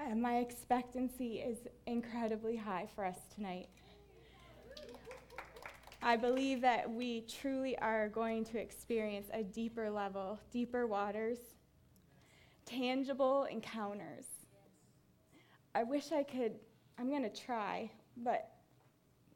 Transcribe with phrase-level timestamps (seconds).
[0.00, 3.68] Uh, my expectancy is incredibly high for us tonight.
[6.02, 11.38] I believe that we truly are going to experience a deeper level, deeper waters,
[12.64, 14.24] tangible encounters.
[15.74, 16.52] I wish I could,
[16.98, 18.48] I'm going to try, but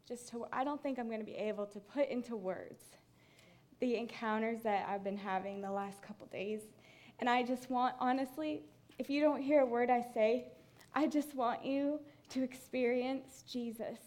[0.09, 2.83] just to, I don't think I'm going to be able to put into words
[3.81, 6.63] the encounters that I've been having the last couple days.
[7.19, 8.63] And I just want, honestly,
[8.99, 10.47] if you don't hear a word I say,
[10.95, 13.99] I just want you to experience Jesus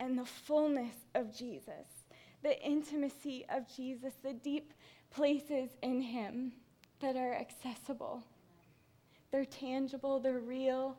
[0.00, 2.06] and the fullness of Jesus,
[2.42, 4.72] the intimacy of Jesus, the deep
[5.10, 6.52] places in Him
[7.00, 8.22] that are accessible.
[9.30, 10.96] They're tangible, they're real,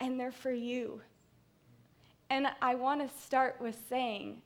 [0.00, 1.00] and they're for you.
[2.30, 4.40] And I want to start with saying,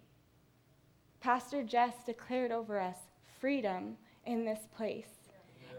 [1.20, 2.96] Pastor Jess declared over us
[3.40, 5.13] freedom in this place.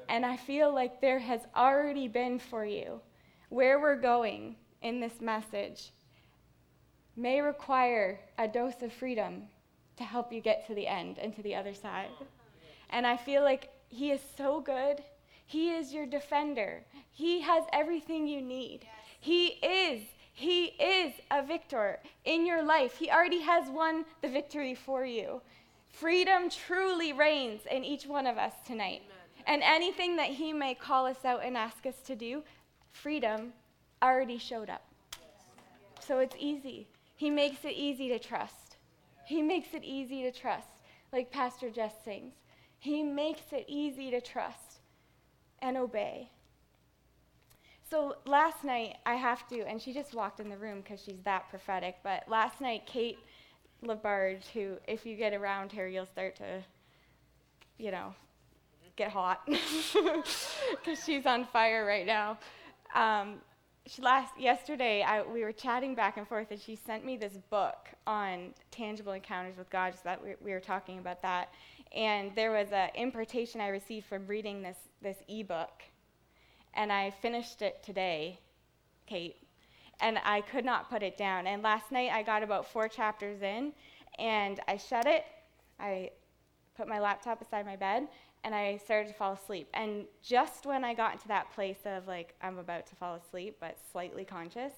[0.10, 3.02] And I feel like there has already been for you
[3.50, 5.92] where we're going in this message
[7.16, 9.44] may require a dose of freedom
[9.98, 12.10] to help you get to the end and to the other side.
[12.90, 15.04] And I feel like He is so good.
[15.46, 16.84] He is your defender.
[17.12, 18.82] He has everything you need.
[19.20, 20.02] He is,
[20.34, 22.98] He is a victor in your life.
[22.98, 25.42] He already has won the victory for you.
[25.92, 29.04] Freedom truly reigns in each one of us tonight.
[29.48, 32.44] And anything that He may call us out and ask us to do,
[32.92, 33.54] freedom
[34.02, 34.84] already showed up.
[36.00, 36.88] So it's easy.
[37.16, 38.78] He makes it easy to trust.
[39.26, 40.68] He makes it easy to trust,
[41.12, 42.34] like Pastor Jess sings.
[42.78, 44.80] He makes it easy to trust
[45.60, 46.30] and obey.
[47.90, 51.22] So last night, I have to, and she just walked in the room because she's
[51.24, 53.20] that prophetic, but last night, Kate
[53.84, 56.64] Labarge, who, if you get around her, you'll start to,
[57.78, 58.14] you know,
[58.96, 62.38] get hot because she's on fire right now.
[62.94, 63.42] Um,
[63.88, 67.38] she last yesterday I, we were chatting back and forth and she sent me this
[67.50, 71.50] book on tangible encounters with god so that we, we were talking about that.
[71.96, 75.84] And there was an impartation i received from reading this, this ebook.
[76.74, 78.40] And i finished it today
[79.06, 79.36] kate.
[80.00, 81.46] And i could not put it down.
[81.46, 83.72] And last night i got about four chapters in
[84.18, 85.26] and i shut it.
[85.80, 86.10] I
[86.76, 88.08] put my laptop beside my bed
[88.46, 89.68] and I started to fall asleep.
[89.74, 93.58] And just when I got into that place of like, I'm about to fall asleep,
[93.60, 94.72] but slightly conscious,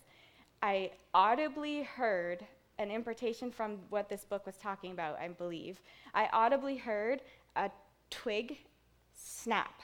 [0.64, 2.46] I audibly heard
[2.80, 5.82] an impartation from what this book was talking about, I believe.
[6.14, 7.22] I audibly heard
[7.58, 7.70] a
[8.10, 8.58] twig
[9.14, 9.82] snap.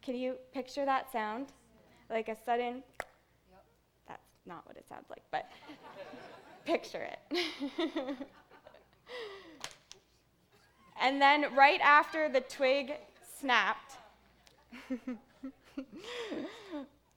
[0.00, 1.48] Can you picture that sound?
[2.08, 2.84] Like a sudden,
[4.06, 5.50] that's not what it sounds like, but
[6.64, 8.16] picture it.
[11.00, 12.92] And then right after the twig
[13.38, 13.96] snapped,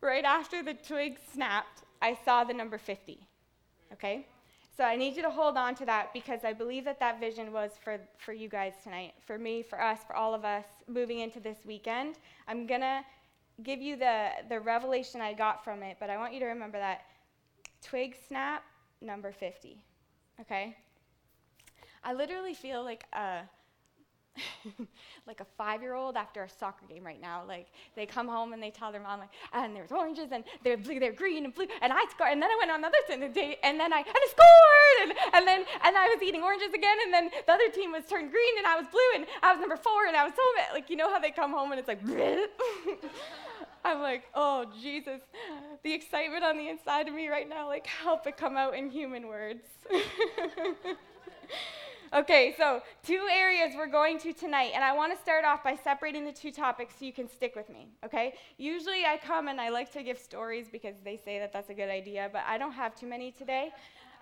[0.02, 3.20] right after the twig snapped, I saw the number 50.
[3.92, 4.26] Okay?
[4.76, 7.52] So I need you to hold on to that because I believe that that vision
[7.52, 11.20] was for, for you guys tonight, for me, for us, for all of us moving
[11.20, 12.16] into this weekend.
[12.48, 13.02] I'm going to
[13.62, 16.80] give you the, the revelation I got from it, but I want you to remember
[16.80, 17.02] that
[17.84, 18.64] twig snap,
[19.02, 19.84] number 50.
[20.42, 20.76] Okay?
[22.04, 23.42] I literally feel like a
[25.28, 27.44] like a five year old after a soccer game right now.
[27.48, 30.78] Like they come home and they tell their mom, like, and there's oranges and they're
[30.78, 32.98] blue, they're green and blue, and I scored, and then I went on the other
[33.08, 36.08] side of the day, and then I and I scored, and, and then and I
[36.08, 38.88] was eating oranges again, and then the other team was turned green and I was
[38.92, 40.74] blue, and I was number four, and I was so mad.
[40.74, 42.02] Like you know how they come home and it's like.
[43.86, 45.20] I'm like, oh Jesus,
[45.84, 48.90] the excitement on the inside of me right now, like help it come out in
[48.90, 49.66] human words.
[52.14, 55.76] Okay, so two areas we're going to tonight, and I want to start off by
[55.76, 58.36] separating the two topics so you can stick with me, okay?
[58.60, 61.74] Usually I come and I like to give stories because they say that that's a
[61.74, 63.72] good idea, but I don't have too many today.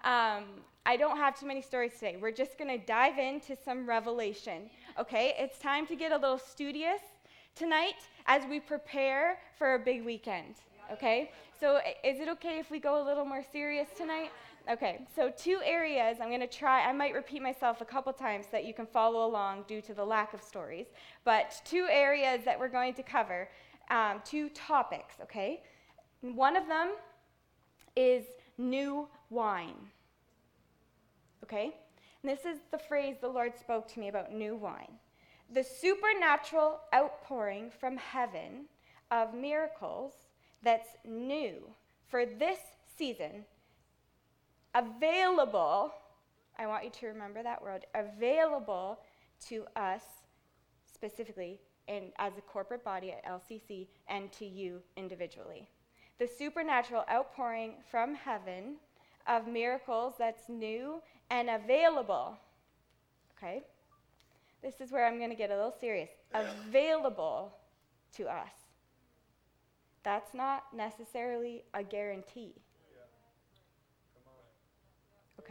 [0.05, 0.45] Um,
[0.85, 2.17] I don't have too many stories today.
[2.21, 5.33] We're just going to dive into some revelation, okay?
[5.37, 7.01] It's time to get a little studious
[7.55, 10.55] tonight as we prepare for a big weekend,
[10.93, 11.29] okay?
[11.59, 14.31] So is it okay if we go a little more serious tonight?
[14.69, 18.45] Okay, so two areas I'm going to try, I might repeat myself a couple times
[18.45, 20.85] so that you can follow along due to the lack of stories,
[21.23, 23.49] but two areas that we're going to cover,
[23.89, 25.63] um, two topics, okay?
[26.21, 26.91] One of them
[27.95, 28.25] is
[28.59, 29.75] new wine,
[31.43, 31.75] okay?
[32.21, 34.93] And this is the phrase the Lord spoke to me about new wine.
[35.51, 38.65] The supernatural outpouring from heaven
[39.09, 40.13] of miracles
[40.61, 41.55] that's new
[42.07, 42.59] for this
[42.95, 43.45] season
[44.75, 45.91] available,
[46.57, 48.99] I want you to remember that word, available
[49.47, 50.03] to us
[50.93, 55.67] specifically in, as a corporate body at LCC and to you individually.
[56.19, 58.75] The supernatural outpouring from heaven
[59.27, 62.37] of miracles that's new and available.
[63.37, 63.63] Okay?
[64.61, 66.09] This is where I'm going to get a little serious.
[66.33, 67.53] Available
[68.17, 68.51] to us.
[70.03, 72.53] That's not necessarily a guarantee.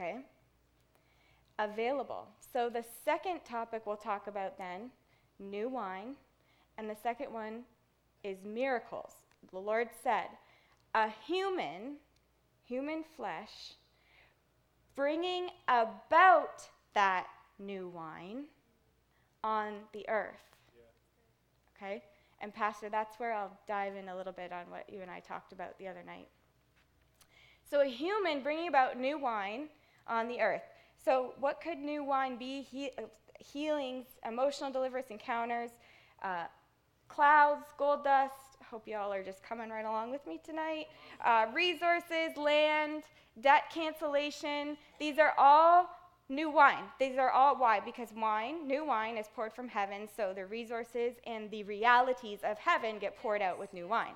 [0.01, 0.17] Okay?
[1.59, 2.27] Available.
[2.53, 4.91] So the second topic we'll talk about then,
[5.39, 6.15] new wine,
[6.79, 7.65] and the second one
[8.25, 9.13] is miracles.
[9.53, 10.29] The Lord said,
[10.95, 11.97] a human,
[12.65, 13.75] human flesh,
[14.97, 17.27] bringing about that
[17.59, 18.45] new wine
[19.45, 20.57] on the earth.
[21.77, 22.03] Okay?
[22.41, 25.21] And, Pastor, that's where I'll dive in a little bit on what you and I
[25.21, 26.29] talked about the other night.
[27.71, 29.69] So, a human bringing about new wine
[30.07, 30.63] on the earth.
[31.03, 32.63] So, what could new wine be?
[32.63, 32.91] He,
[33.39, 35.71] healings, emotional deliverance encounters,
[36.23, 36.45] uh,
[37.09, 38.35] clouds, gold dust.
[38.71, 40.87] Hope you all are just coming right along with me tonight.
[41.25, 43.03] Uh, resources, land,
[43.41, 44.77] debt cancellation.
[44.99, 45.89] These are all
[46.29, 46.85] new wine.
[46.99, 47.81] These are all why?
[47.81, 52.59] Because wine, new wine, is poured from heaven, so the resources and the realities of
[52.59, 54.15] heaven get poured out with new wine.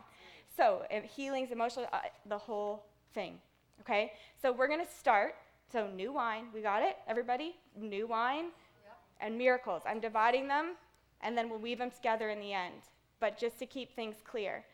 [0.56, 3.38] So healings, emotional, uh, the whole thing.
[3.80, 4.12] Okay?
[4.40, 5.34] So we're going to start.
[5.74, 6.98] So new wine, we got it?
[7.08, 7.56] Everybody?
[7.76, 8.44] New wine
[8.84, 8.96] yep.
[9.20, 9.82] and miracles.
[9.84, 10.76] I'm dividing them,
[11.20, 12.82] and then we'll weave them together in the end.
[13.18, 14.64] But just to keep things clear.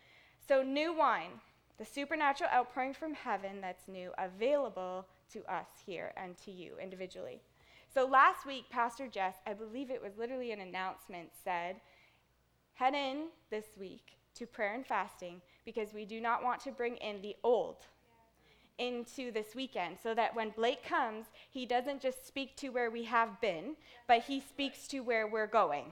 [0.47, 1.41] So new wine,
[1.79, 7.41] the supernatural outpouring from heaven that's new, available to us here and to you individually.
[7.95, 11.77] So last week, Pastor Jess, I believe it was literally an announcement, said,
[12.75, 16.97] head in this week to prayer and fasting because we do not want to bring
[16.97, 17.87] in the old
[18.81, 23.05] into this weekend so that when Blake comes, he doesn't just speak to where we
[23.05, 23.77] have been,
[24.09, 25.85] but he speaks to where we're going.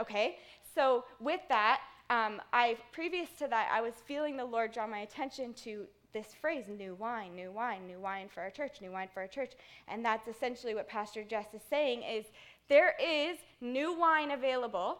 [0.00, 0.38] Okay?
[0.74, 5.00] So, with that, um, I previous to that, I was feeling the Lord draw my
[5.00, 9.08] attention to this phrase, new wine, new wine, new wine for our church, new wine
[9.12, 9.52] for our church.
[9.88, 12.26] And that's essentially what Pastor Jess is saying is
[12.68, 14.98] there is new wine available,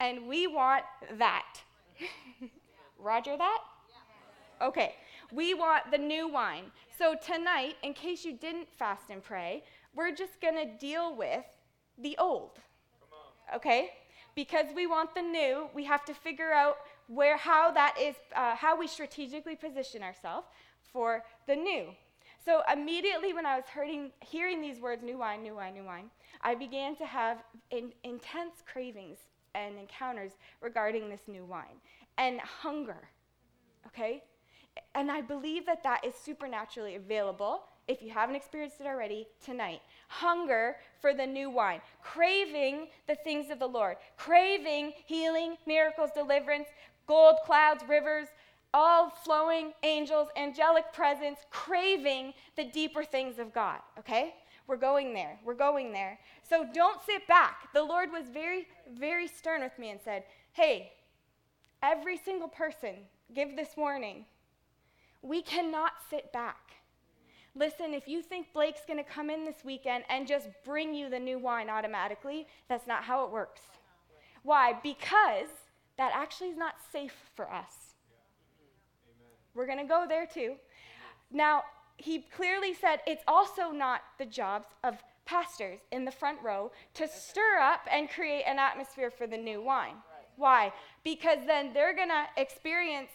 [0.00, 0.84] and we want
[1.18, 1.60] that.
[2.98, 3.58] Roger that?
[4.60, 4.94] Okay.
[5.32, 6.64] We want the new wine.
[6.96, 9.64] So tonight, in case you didn't fast and pray,
[9.94, 11.44] we're just going to deal with
[11.98, 12.58] the old.
[13.56, 13.90] Okay?
[14.34, 16.76] Because we want the new, we have to figure out
[17.08, 20.46] where how that is uh, how we strategically position ourselves
[20.92, 21.88] for the new
[22.44, 26.10] so immediately when i was hearing, hearing these words new wine new wine new wine
[26.42, 29.18] i began to have in, intense cravings
[29.54, 31.78] and encounters regarding this new wine
[32.18, 33.08] and hunger
[33.86, 34.22] okay
[34.94, 39.80] and i believe that that is supernaturally available if you haven't experienced it already, tonight.
[40.08, 46.68] Hunger for the new wine, craving the things of the Lord, craving healing, miracles, deliverance,
[47.06, 48.28] gold, clouds, rivers,
[48.74, 54.34] all flowing angels, angelic presence, craving the deeper things of God, okay?
[54.66, 55.38] We're going there.
[55.44, 56.18] We're going there.
[56.48, 57.72] So don't sit back.
[57.74, 60.22] The Lord was very, very stern with me and said,
[60.52, 60.92] Hey,
[61.82, 62.94] every single person,
[63.34, 64.24] give this warning.
[65.22, 66.58] We cannot sit back.
[67.54, 71.10] Listen, if you think Blake's going to come in this weekend and just bring you
[71.10, 73.60] the new wine automatically, that's not how it works.
[74.42, 74.74] Why?
[74.82, 75.48] Because
[75.98, 77.94] that actually is not safe for us.
[79.54, 80.54] We're going to go there too.
[81.30, 81.62] Now,
[81.98, 87.06] he clearly said it's also not the jobs of pastors in the front row to
[87.06, 89.96] stir up and create an atmosphere for the new wine.
[90.36, 90.72] Why?
[91.04, 93.10] Because then they're going to experience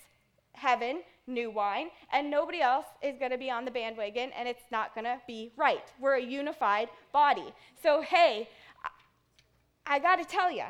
[0.57, 4.71] heaven, new wine, and nobody else is going to be on the bandwagon, and it's
[4.71, 5.91] not going to be right.
[5.99, 7.53] We're a unified body.
[7.81, 8.49] So, hey,
[9.85, 10.65] I, got to tell you,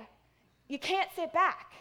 [0.68, 1.72] you can't sit back.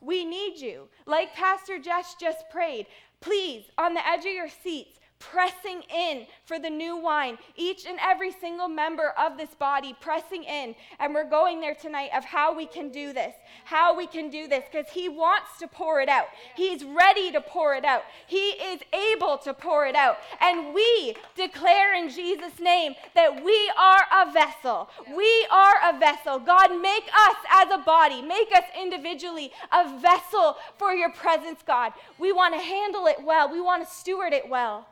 [0.00, 0.88] We need you.
[1.06, 2.86] Like Pastor Jess just prayed,
[3.20, 7.38] please, on the edge of your seats, pressing in for the new wine.
[7.54, 10.74] Each and every single member of this body pressing in.
[10.98, 13.34] And we're going there tonight of how we can do this.
[13.64, 16.26] How we can do this because He wants to pour it out.
[16.56, 18.02] He's ready to pour it out.
[18.26, 20.16] He is able to pour it out.
[20.40, 24.88] And we declare in Jesus' name that we are a vessel.
[25.14, 26.38] We are a vessel.
[26.38, 31.92] God, make us as a body, make us individually a vessel for your presence, God.
[32.18, 34.86] We want to handle it well, we want to steward it well.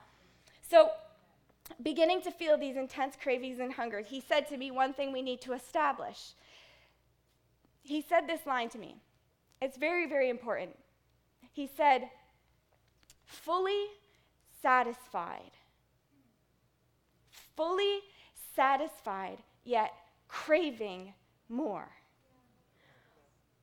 [0.69, 0.91] So,
[1.83, 5.23] beginning to feel these intense cravings and hunger, he said to me one thing we
[5.23, 6.33] need to establish.
[7.83, 8.97] He said this line to me.
[9.63, 10.77] It's very, very important.
[11.53, 12.11] He said,
[13.25, 13.87] fully
[14.61, 15.53] satisfied.
[17.57, 18.01] Fully
[18.55, 19.93] satisfied, yet
[20.29, 21.15] craving
[21.49, 21.89] more.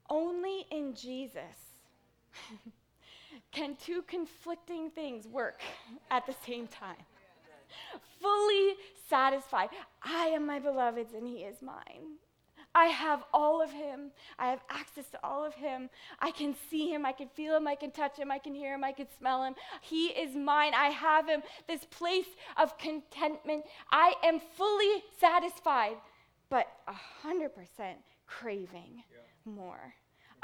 [0.09, 1.75] Only in Jesus
[3.55, 5.62] can two conflicting things work
[6.12, 7.05] at the same time.
[8.21, 8.75] Fully
[9.09, 9.69] satisfied.
[10.03, 12.17] I am my beloved's and he is mine.
[12.75, 14.12] I have all of him.
[14.38, 15.89] I have access to all of him.
[16.19, 17.05] I can see him.
[17.05, 17.65] I can feel him.
[17.65, 18.29] I can touch him.
[18.29, 18.83] I can hear him.
[18.83, 19.55] I can smell him.
[19.79, 20.74] He is mine.
[20.75, 21.41] I have him.
[21.69, 23.63] This place of contentment.
[23.89, 25.95] I am fully satisfied,
[26.50, 26.67] but
[27.24, 27.51] 100%
[28.27, 29.51] craving yeah.
[29.53, 29.93] more.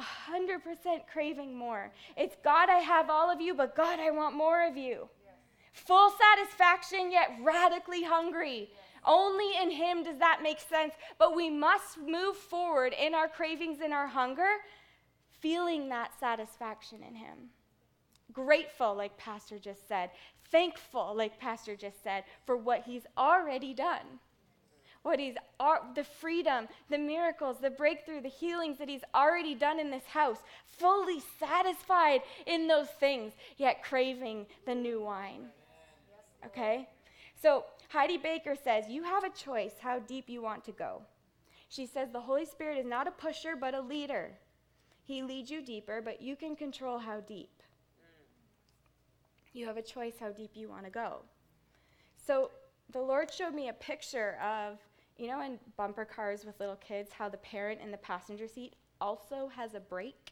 [0.02, 1.92] 100% craving more.
[2.18, 5.08] It's God, I have all of you, but God, I want more of you.
[5.24, 5.34] Yes.
[5.74, 8.70] Full satisfaction, yet radically hungry.
[8.72, 8.80] Yes.
[9.06, 10.94] Only in Him does that make sense.
[11.18, 14.50] But we must move forward in our cravings and our hunger,
[15.40, 17.50] feeling that satisfaction in Him.
[18.32, 20.12] Grateful, like Pastor just said.
[20.52, 24.20] Thankful, like Pastor just said, for what He's already done.
[25.04, 25.36] What He's,
[25.96, 30.38] the freedom, the miracles, the breakthrough, the healings that He's already done in this house.
[30.66, 35.48] Fully satisfied in those things, yet craving the new wine.
[36.46, 36.88] Okay?
[37.42, 41.02] So Heidi Baker says, You have a choice how deep you want to go.
[41.70, 44.32] She says, The Holy Spirit is not a pusher, but a leader.
[45.04, 47.50] He leads you deeper, but you can control how deep.
[49.54, 51.24] You have a choice how deep you want to go.
[52.26, 52.52] So
[52.92, 54.78] the Lord showed me a picture of,
[55.22, 58.74] you know, in bumper cars with little kids, how the parent in the passenger seat
[59.00, 60.32] also has a brake.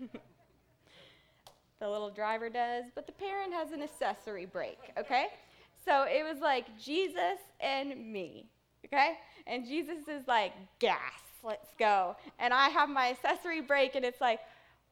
[1.78, 5.28] the little driver does, but the parent has an accessory brake, okay?
[5.84, 8.48] So it was like Jesus and me,
[8.84, 9.12] okay?
[9.46, 10.98] And Jesus is like, gas,
[11.44, 12.16] let's go.
[12.40, 14.40] And I have my accessory brake, and it's like,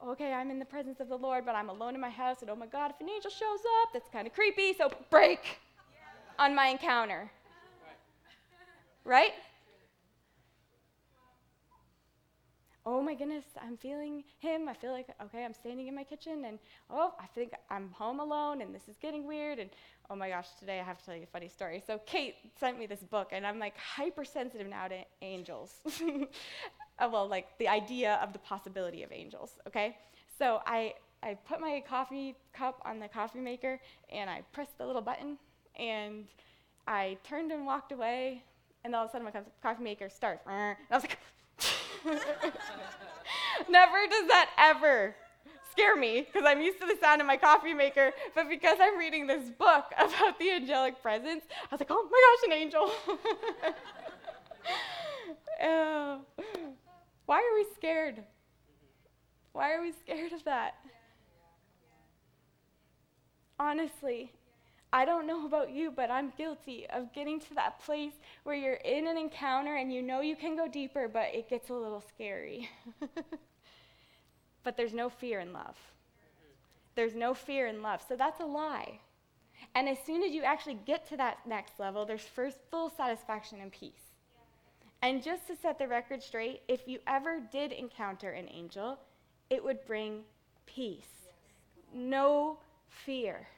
[0.07, 2.51] okay, I'm in the presence of the Lord, but I'm alone in my house, and
[2.51, 5.59] oh my God, if an angel shows up, that's kind of creepy, so brake
[6.39, 7.33] on my encounter.
[9.05, 9.33] Right?
[12.87, 14.69] oh my goodness, I'm feeling him.
[14.69, 16.59] I feel like, okay, I'm standing in my kitchen and,
[16.91, 19.59] oh, I think I'm home alone and this is getting weird.
[19.59, 19.71] And
[20.11, 21.83] oh my gosh, today I have to tell you a funny story.
[21.87, 25.73] So Kate sent me this book and I'm like hypersensitive now to angels.
[26.99, 29.97] uh, well, like the idea of the possibility of angels, okay?
[30.39, 33.81] So I, I put my coffee cup on the coffee maker
[34.13, 35.39] and I pressed the little button
[35.79, 36.27] and
[36.87, 38.43] I turned and walked away
[38.85, 40.45] and all of a sudden my coffee maker starts.
[40.49, 41.19] And I was like,
[43.69, 45.15] Never does that ever
[45.71, 48.13] scare me because I'm used to the sound of my coffee maker.
[48.35, 52.21] But because I'm reading this book about the angelic presence, I was like, oh my
[52.25, 52.93] gosh, an angel.
[57.27, 58.23] why are we scared?
[59.53, 60.75] Why are we scared of that?
[63.59, 64.33] Honestly,
[64.95, 68.13] I don't know about you, but I'm guilty of getting to that place
[68.45, 71.69] where you're in an encounter and you know you can go deeper, but it gets
[71.69, 72.71] a little scary.
[74.63, 75.77] but there's no fear in love.
[76.95, 78.05] There's no fear in love.
[78.09, 79.01] So that's a lie.
[79.75, 83.59] And as soon as you actually get to that next level, there's first full satisfaction
[83.61, 84.13] and peace.
[85.03, 89.01] And just to set the record straight, if you ever did encounter an angel,
[89.51, 90.21] it would bring
[90.67, 91.27] peace,
[91.93, 93.49] no fear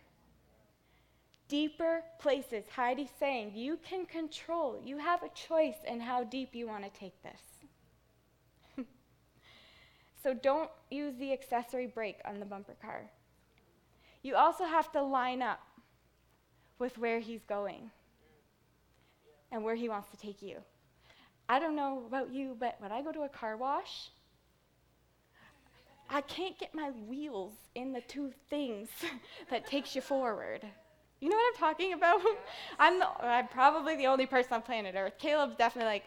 [1.49, 2.65] deeper places.
[2.75, 6.99] Heidi's saying you can control, you have a choice in how deep you want to
[6.99, 8.87] take this.
[10.23, 13.11] so don't use the accessory brake on the bumper car.
[14.23, 15.61] You also have to line up
[16.79, 17.91] with where he's going
[19.53, 20.59] and where he wants to take you.
[21.49, 24.11] I don't know about you, but when I go to a car wash,
[26.11, 28.89] I can't get my wheels in the two things
[29.51, 30.63] that takes you forward.
[31.21, 32.21] You know what I'm talking about?
[32.79, 35.15] I'm, the, I'm probably the only person on planet Earth.
[35.19, 36.05] Caleb's definitely like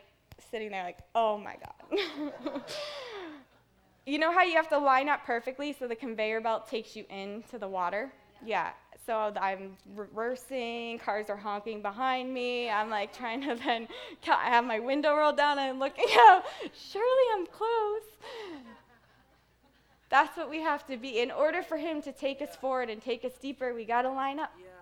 [0.52, 2.62] sitting there, like, oh my God.
[4.06, 7.06] you know how you have to line up perfectly so the conveyor belt takes you
[7.10, 8.12] into the water?
[8.46, 8.72] Yeah.
[9.06, 12.70] So I'm reversing, cars are honking behind me.
[12.70, 13.88] I'm like trying to then,
[14.28, 16.44] I have my window rolled down and I'm looking out.
[16.92, 18.04] Surely I'm close.
[20.10, 21.20] That's what we have to be.
[21.20, 24.12] In order for him to take us forward and take us deeper, we got to
[24.12, 24.52] line up.
[24.60, 24.79] Yeah.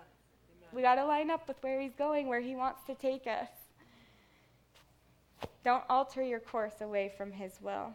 [0.72, 3.48] We got to line up with where He's going, where He wants to take us.
[5.64, 7.94] Don't alter your course away from His will.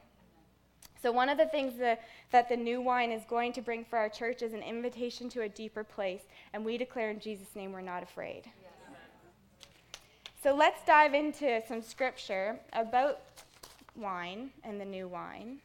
[1.01, 2.01] So, one of the things that,
[2.31, 5.41] that the new wine is going to bring for our church is an invitation to
[5.41, 6.21] a deeper place.
[6.53, 8.43] And we declare in Jesus' name we're not afraid.
[10.41, 13.19] So, let's dive into some scripture about
[13.95, 15.59] wine and the new wine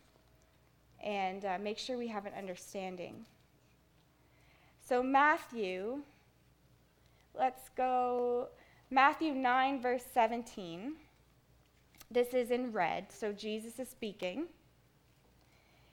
[1.02, 3.24] and uh, make sure we have an understanding.
[4.86, 6.02] So, Matthew
[7.34, 8.48] Let's go
[8.90, 10.94] Matthew 9, verse 17.
[12.10, 14.46] This is in red, so Jesus is speaking.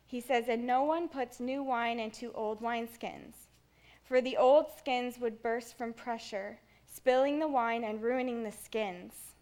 [0.08, 3.34] He says, And no one puts new wine into old wineskins,
[4.04, 9.34] for the old skins would burst from pressure, spilling the wine and ruining the skins.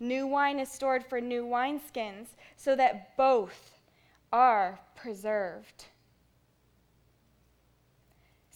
[0.00, 3.80] New wine is stored for new wineskins, so that both
[4.32, 5.84] are preserved.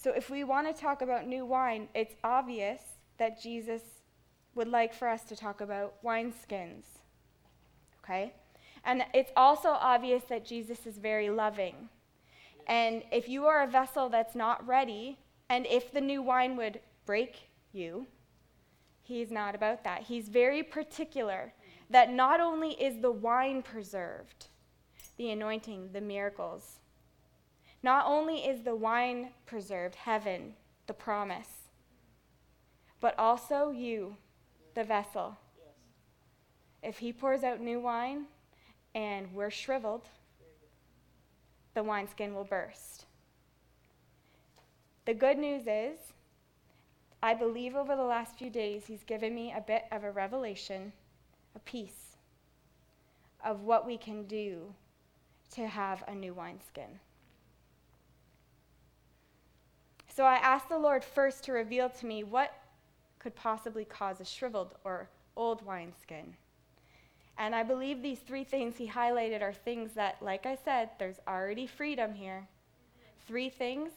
[0.02, 2.82] So, if we want to talk about new wine, it's obvious
[3.18, 3.82] that Jesus
[4.56, 6.82] would like for us to talk about wineskins.
[8.02, 8.34] Okay?
[8.84, 11.88] And it's also obvious that Jesus is very loving.
[12.66, 15.18] And if you are a vessel that's not ready,
[15.48, 18.08] and if the new wine would break you,
[19.02, 20.02] he's not about that.
[20.02, 21.52] He's very particular
[21.90, 24.48] that not only is the wine preserved,
[25.16, 26.80] the anointing, the miracles,
[27.82, 30.54] not only is the wine preserved, heaven,
[30.86, 31.68] the promise,
[33.00, 34.16] but also you,
[34.74, 35.36] the vessel.
[36.82, 38.26] If he pours out new wine
[38.94, 40.08] and we're shriveled,
[41.74, 43.06] the wineskin will burst.
[45.04, 45.98] The good news is,
[47.22, 50.92] I believe over the last few days, he's given me a bit of a revelation,
[51.56, 52.16] a piece
[53.44, 54.74] of what we can do
[55.54, 57.00] to have a new wineskin.
[60.14, 62.52] So I asked the Lord first to reveal to me what
[63.18, 66.34] could possibly cause a shriveled or old wineskin.
[67.38, 71.20] And I believe these three things he highlighted are things that, like I said, there's
[71.26, 72.46] already freedom here.
[73.26, 73.90] Three things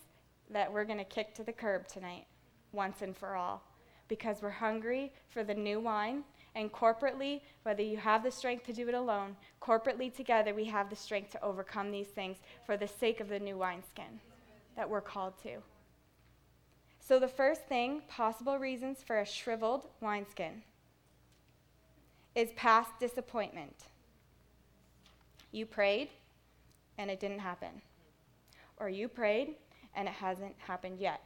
[0.50, 2.27] that we're going to kick to the curb tonight,
[2.72, 3.62] once and for all,
[4.07, 6.24] because we're hungry for the new wine.
[6.55, 10.89] And corporately, whether you have the strength to do it alone, corporately together, we have
[10.89, 14.22] the strength to overcome these things for the sake of the new wineskin
[14.77, 15.62] that we're called to.
[17.07, 20.63] So, the first thing possible reasons for a shriveled wineskin
[22.33, 23.75] is past disappointment.
[25.51, 26.09] You prayed
[26.97, 27.83] and it didn't happen.
[28.77, 29.53] Or you prayed
[29.95, 31.21] and it hasn't happened yet.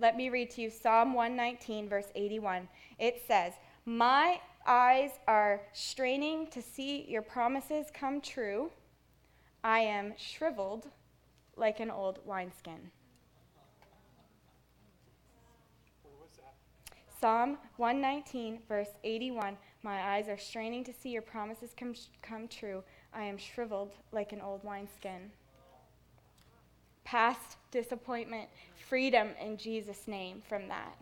[0.00, 2.66] Let me read to you Psalm 119, verse 81.
[2.98, 3.52] It says,
[3.84, 8.70] My eyes are straining to see your promises come true.
[9.62, 10.88] I am shriveled
[11.54, 12.90] like an old wineskin.
[17.22, 22.82] Psalm 119, verse 81 My eyes are straining to see your promises come, come true.
[23.14, 25.30] I am shriveled like an old wineskin.
[27.04, 28.48] Past disappointment,
[28.88, 30.98] freedom in Jesus' name from that.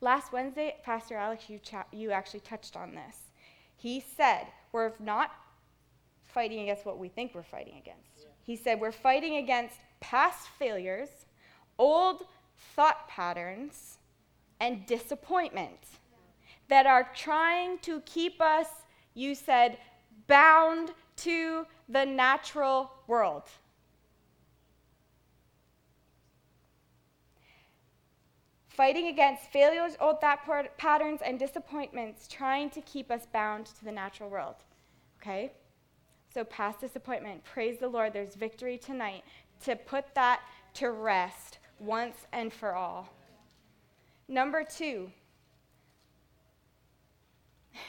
[0.00, 3.30] Last Wednesday, Pastor Alex, you, cha- you actually touched on this.
[3.76, 5.30] He said, We're not
[6.24, 8.26] fighting against what we think we're fighting against.
[8.42, 11.08] He said, We're fighting against past failures,
[11.78, 12.24] old
[12.74, 13.97] thought patterns,
[14.60, 15.78] and disappointment
[16.68, 18.68] that are trying to keep us,
[19.14, 19.78] you said,
[20.26, 23.44] bound to the natural world.
[28.68, 30.40] Fighting against failures, old thought
[30.76, 34.54] patterns, and disappointments, trying to keep us bound to the natural world.
[35.20, 35.50] Okay?
[36.32, 39.24] So, past disappointment, praise the Lord, there's victory tonight
[39.64, 40.42] to put that
[40.74, 43.08] to rest once and for all.
[44.28, 45.10] Number two,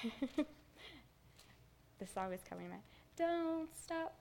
[1.99, 2.81] the song is coming mind.
[3.17, 4.15] Don't stop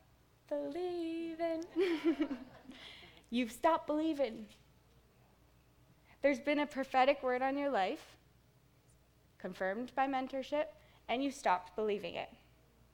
[0.48, 1.64] believing.
[3.31, 4.46] You've stopped believing.
[6.20, 8.16] There's been a prophetic word on your life,
[9.38, 10.64] confirmed by mentorship,
[11.09, 12.31] and you stopped believing it.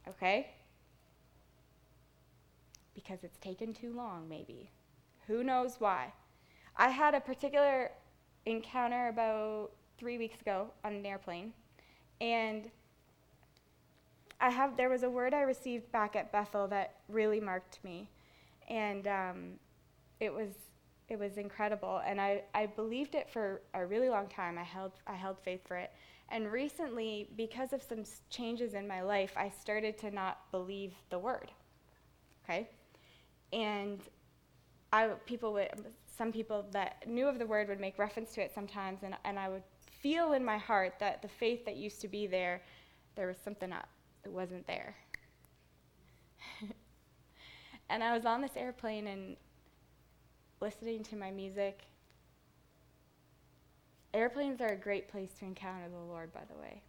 [0.06, 0.50] Okay?
[2.94, 4.70] Because it's taken too long, maybe.
[5.26, 6.12] Who knows why?
[6.76, 7.90] I had a particular
[8.46, 11.52] encounter about three weeks ago on an airplane,
[12.20, 12.70] and
[14.40, 18.08] I have there was a word I received back at Bethel that really marked me,
[18.68, 19.52] and um,
[20.20, 20.50] it was
[21.08, 24.58] it was incredible, and I, I believed it for a really long time.
[24.58, 25.92] I held I held faith for it,
[26.30, 31.18] and recently, because of some changes in my life, I started to not believe the
[31.18, 31.50] word.
[32.44, 32.68] Okay,
[33.52, 34.00] and
[34.92, 35.68] I people would
[36.16, 39.38] some people that knew of the word would make reference to it sometimes, and, and
[39.38, 39.62] I would
[40.00, 42.62] feel in my heart that the faith that used to be there,
[43.16, 43.88] there was something up
[44.22, 44.94] that wasn't there.
[47.88, 49.36] and I was on this airplane and
[50.60, 51.80] listening to my music.
[54.12, 56.80] Airplanes are a great place to encounter the Lord, by the way,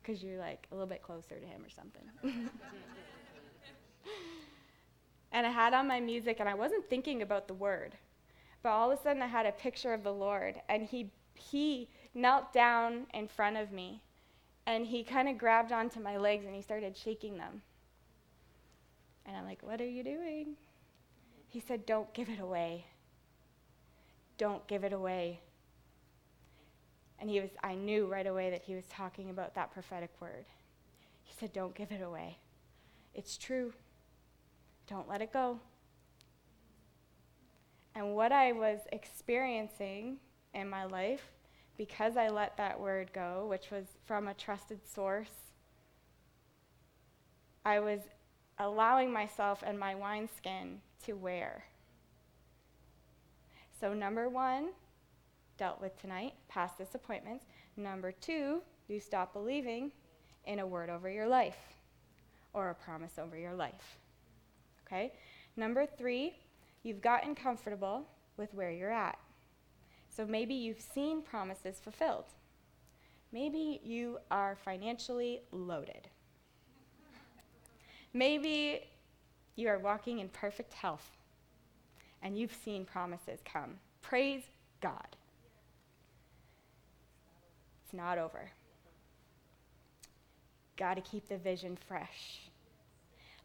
[0.00, 2.02] because you're like a little bit closer to Him or something.
[5.32, 7.96] and I had on my music, and I wasn't thinking about the word.
[8.62, 11.88] But all of a sudden, I had a picture of the Lord, and he, he
[12.14, 14.02] knelt down in front of me,
[14.66, 17.62] and he kind of grabbed onto my legs and he started shaking them.
[19.24, 20.56] And I'm like, What are you doing?
[21.48, 22.84] He said, Don't give it away.
[24.36, 25.40] Don't give it away.
[27.18, 30.44] And he was, I knew right away that he was talking about that prophetic word.
[31.24, 32.38] He said, Don't give it away.
[33.14, 33.72] It's true.
[34.86, 35.60] Don't let it go.
[37.98, 40.18] And what I was experiencing
[40.54, 41.32] in my life,
[41.76, 45.32] because I let that word go, which was from a trusted source,
[47.64, 47.98] I was
[48.56, 51.64] allowing myself and my wineskin to wear.
[53.80, 54.68] So, number one,
[55.56, 57.46] dealt with tonight, past disappointments.
[57.76, 59.90] Number two, you stop believing
[60.46, 61.58] in a word over your life
[62.52, 63.98] or a promise over your life.
[64.86, 65.12] Okay?
[65.56, 66.36] Number three,
[66.88, 69.18] you've gotten comfortable with where you're at.
[70.08, 72.24] So maybe you've seen promises fulfilled.
[73.30, 76.08] Maybe you are financially loaded.
[78.14, 78.80] Maybe
[79.54, 81.10] you are walking in perfect health
[82.22, 83.74] and you've seen promises come.
[84.00, 84.42] Praise
[84.80, 85.16] God.
[87.84, 88.50] It's not over.
[90.78, 92.48] Got to keep the vision fresh.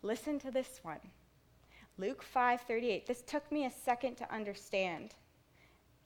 [0.01, 0.99] Listen to this one.
[1.97, 3.05] Luke 5:38.
[3.05, 5.15] This took me a second to understand.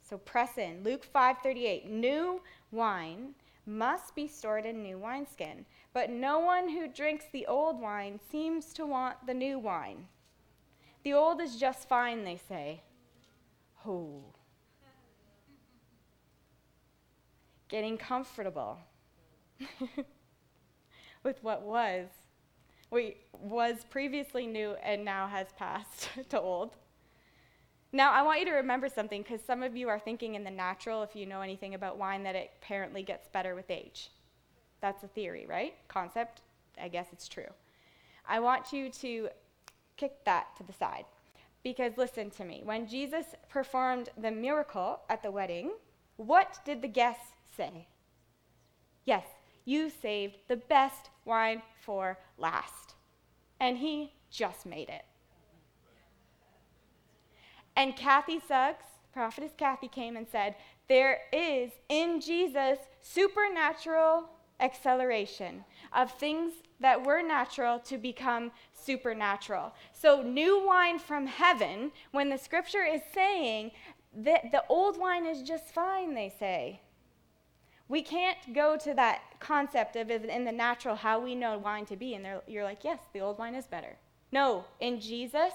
[0.01, 0.83] So press in.
[0.83, 1.87] Luke 5:38.
[1.89, 7.79] New wine must be stored in new wineskin, but no one who drinks the old
[7.79, 10.07] wine seems to want the new wine.
[11.03, 12.81] The old is just fine, they say.
[13.85, 14.33] Oh.
[17.67, 18.79] getting comfortable
[21.23, 22.07] with what was.
[22.89, 26.75] We was previously new and now has passed to old.
[27.91, 30.51] Now, I want you to remember something because some of you are thinking in the
[30.51, 34.11] natural, if you know anything about wine, that it apparently gets better with age.
[34.81, 35.73] That's a theory, right?
[35.87, 36.41] Concept.
[36.79, 37.49] I guess it's true.
[38.27, 39.29] I want you to
[39.95, 41.05] kick that to the side
[41.63, 42.61] because listen to me.
[42.63, 45.71] When Jesus performed the miracle at the wedding,
[46.17, 47.87] what did the guests say,
[49.05, 49.23] Yes,
[49.67, 52.95] you saved the best wine for last.
[53.59, 55.03] And he just made it.
[57.75, 60.55] And Kathy Suggs, prophetess Kathy, came and said,
[60.87, 64.29] There is in Jesus supernatural
[64.61, 69.73] acceleration of things that were natural to become supernatural.
[69.91, 73.71] So, new wine from heaven, when the scripture is saying
[74.15, 76.79] that the old wine is just fine, they say.
[77.89, 81.95] We can't go to that concept of in the natural how we know wine to
[81.95, 83.95] be, and you're like, yes, the old wine is better.
[84.31, 85.53] No, in Jesus,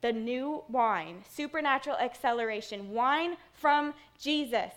[0.00, 4.72] the new wine, supernatural acceleration, wine from Jesus,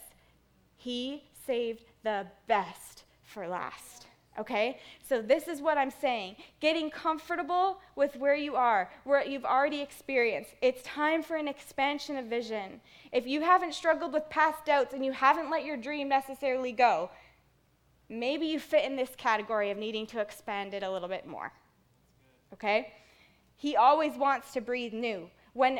[0.77, 4.06] He saved the best for last.
[4.39, 4.79] Okay?
[5.01, 6.35] So, this is what I'm saying.
[6.59, 10.51] Getting comfortable with where you are, where you've already experienced.
[10.61, 12.81] It's time for an expansion of vision.
[13.11, 17.09] If you haven't struggled with past doubts and you haven't let your dream necessarily go,
[18.09, 21.51] maybe you fit in this category of needing to expand it a little bit more.
[22.53, 22.93] Okay?
[23.55, 25.29] He always wants to breathe new.
[25.53, 25.79] When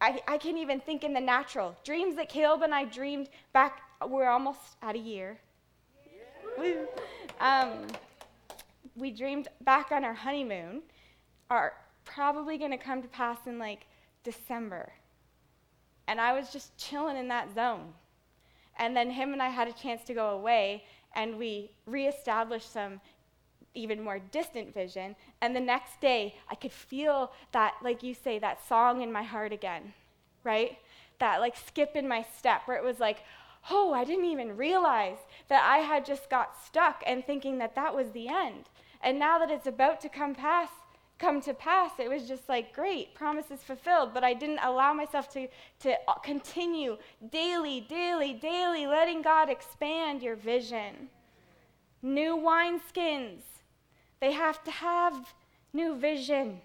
[0.00, 3.80] I, I can even think in the natural, dreams that Caleb and I dreamed back,
[4.08, 5.38] we're almost at a year.
[6.60, 6.84] Yeah.
[7.40, 7.86] Um,
[8.96, 10.82] we dreamed back on our honeymoon
[11.50, 13.86] are probably going to come to pass in like
[14.24, 14.92] December.
[16.08, 17.92] And I was just chilling in that zone.
[18.78, 23.00] And then him and I had a chance to go away and we reestablished some
[23.74, 25.16] even more distant vision.
[25.40, 29.22] And the next day, I could feel that, like you say, that song in my
[29.22, 29.92] heart again,
[30.44, 30.78] right?
[31.18, 33.18] That like skip in my step where it was like,
[33.70, 37.94] oh, I didn't even realize that I had just got stuck and thinking that that
[37.94, 38.68] was the end.
[39.02, 40.68] And now that it's about to come pass,
[41.18, 44.12] come to pass, it was just like, great, promises fulfilled.
[44.12, 45.48] But I didn't allow myself to,
[45.80, 46.98] to uh, continue
[47.30, 51.08] daily, daily, daily, letting God expand your vision.
[52.02, 53.42] New wineskins,
[54.20, 55.34] they have to have
[55.72, 56.60] new vision.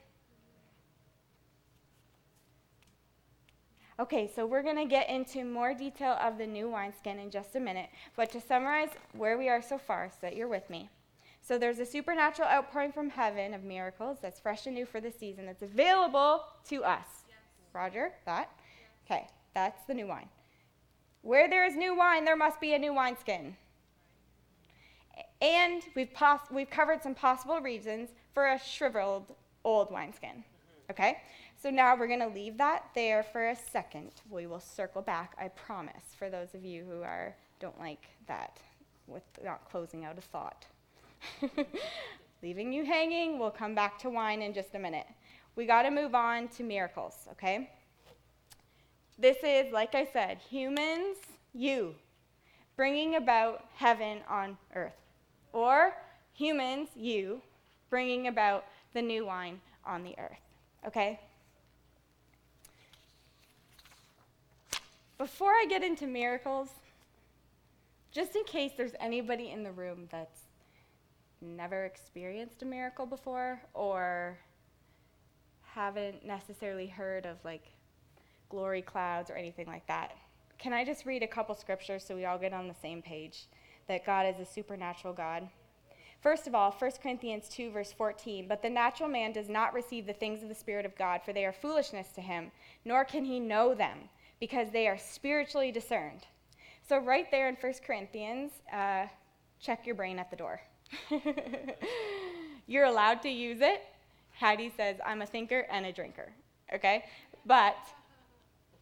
[4.00, 7.56] Okay, so we're going to get into more detail of the new wineskin in just
[7.56, 7.90] a minute.
[8.16, 10.88] But to summarize where we are so far, so that you're with me.
[11.42, 15.12] So there's a supernatural outpouring from heaven of miracles that's fresh and new for the
[15.12, 17.08] season that's available to us.
[17.28, 17.38] Yes.
[17.74, 18.52] Roger, that?
[19.06, 20.30] Okay, that's the new wine.
[21.24, 23.56] Where there is new wine, there must be a new wineskin.
[25.42, 29.34] And we've, pos- we've covered some possible reasons for a shriveled
[29.64, 30.44] old wineskin.
[30.92, 31.18] Okay?
[31.60, 34.12] So now we're going to leave that there for a second.
[34.30, 38.60] We will circle back, I promise, for those of you who are don't like that
[39.08, 40.68] with not closing out a thought.
[42.44, 45.08] Leaving you hanging, we'll come back to wine in just a minute.
[45.56, 47.72] we got to move on to miracles, okay?
[49.18, 51.18] This is, like I said, humans,
[51.56, 51.96] you,
[52.76, 54.94] bringing about heaven on earth.
[55.54, 55.96] Or
[56.34, 57.42] humans, you,
[57.90, 60.38] bringing about the new wine on the earth,
[60.86, 61.20] okay?
[65.18, 66.70] Before I get into miracles,
[68.12, 70.42] just in case there's anybody in the room that's
[71.42, 74.38] never experienced a miracle before or
[75.64, 77.72] haven't necessarily heard of like
[78.50, 80.16] glory clouds or anything like that,
[80.60, 83.46] can I just read a couple scriptures so we all get on the same page
[83.88, 85.48] that God is a supernatural God?
[86.22, 88.48] First of all, 1 Corinthians 2, verse 14.
[88.48, 91.32] But the natural man does not receive the things of the Spirit of God, for
[91.32, 92.52] they are foolishness to him,
[92.86, 96.26] nor can he know them, because they are spiritually discerned.
[96.88, 99.08] So, right there in 1 Corinthians, uh,
[99.60, 100.62] check your brain at the door.
[102.68, 103.84] You're allowed to use it.
[104.40, 106.32] Heidi says, I'm a thinker and a drinker.
[106.74, 107.06] Okay?
[107.46, 107.78] But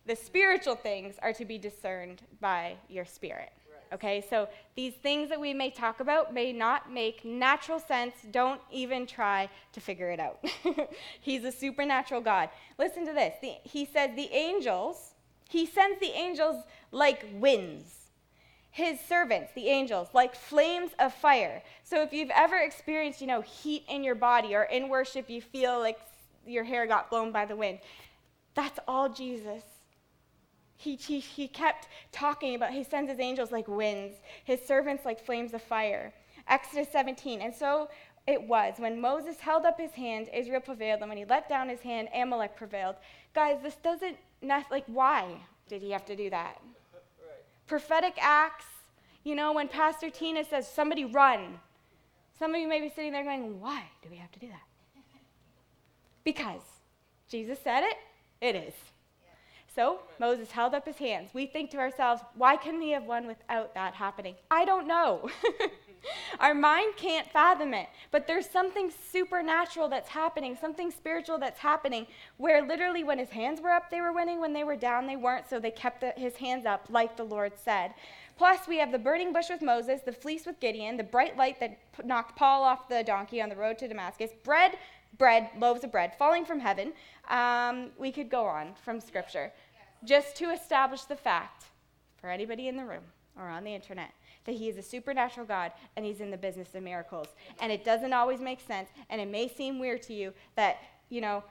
[0.05, 3.51] the spiritual things are to be discerned by your spirit.
[3.93, 8.13] Okay, so these things that we may talk about may not make natural sense.
[8.31, 10.43] Don't even try to figure it out.
[11.21, 12.49] He's a supernatural God.
[12.77, 13.35] Listen to this.
[13.41, 15.13] The, he says, The angels,
[15.49, 17.91] he sends the angels like winds.
[18.71, 21.63] His servants, the angels, like flames of fire.
[21.83, 25.41] So if you've ever experienced, you know, heat in your body or in worship you
[25.41, 25.97] feel like
[26.45, 27.79] your hair got blown by the wind,
[28.53, 29.63] that's all Jesus.
[30.77, 35.25] He, he, he kept talking about, he sends his angels like winds, his servants like
[35.25, 36.13] flames of fire.
[36.47, 37.41] Exodus 17.
[37.41, 37.89] And so
[38.27, 38.75] it was.
[38.77, 41.01] When Moses held up his hand, Israel prevailed.
[41.01, 42.95] And when he let down his hand, Amalek prevailed.
[43.33, 46.61] Guys, this doesn't, like, why did he have to do that?
[46.93, 47.67] Right.
[47.67, 48.65] Prophetic acts,
[49.23, 51.59] you know, when Pastor Tina says, somebody run,
[52.37, 54.61] some of you may be sitting there going, why do we have to do that?
[56.23, 56.61] Because
[57.29, 57.97] Jesus said it,
[58.41, 58.73] it is.
[59.73, 61.29] So Moses held up his hands.
[61.33, 64.35] We think to ourselves, why couldn't he have won without that happening?
[64.49, 65.29] I don't know.
[66.39, 67.87] Our mind can't fathom it.
[68.11, 73.61] But there's something supernatural that's happening, something spiritual that's happening, where literally when his hands
[73.61, 74.39] were up, they were winning.
[74.39, 75.49] When they were down, they weren't.
[75.49, 77.93] So they kept the, his hands up, like the Lord said.
[78.37, 81.59] Plus, we have the burning bush with Moses, the fleece with Gideon, the bright light
[81.59, 84.77] that knocked Paul off the donkey on the road to Damascus, bread,
[85.17, 86.91] bread, loaves of bread falling from heaven.
[87.29, 89.53] Um, we could go on from Scripture
[90.03, 91.65] just to establish the fact
[92.17, 93.03] for anybody in the room
[93.37, 94.11] or on the internet
[94.45, 97.27] that he is a supernatural God and he's in the business of miracles.
[97.59, 100.77] And it doesn't always make sense, and it may seem weird to you that,
[101.09, 101.43] you know,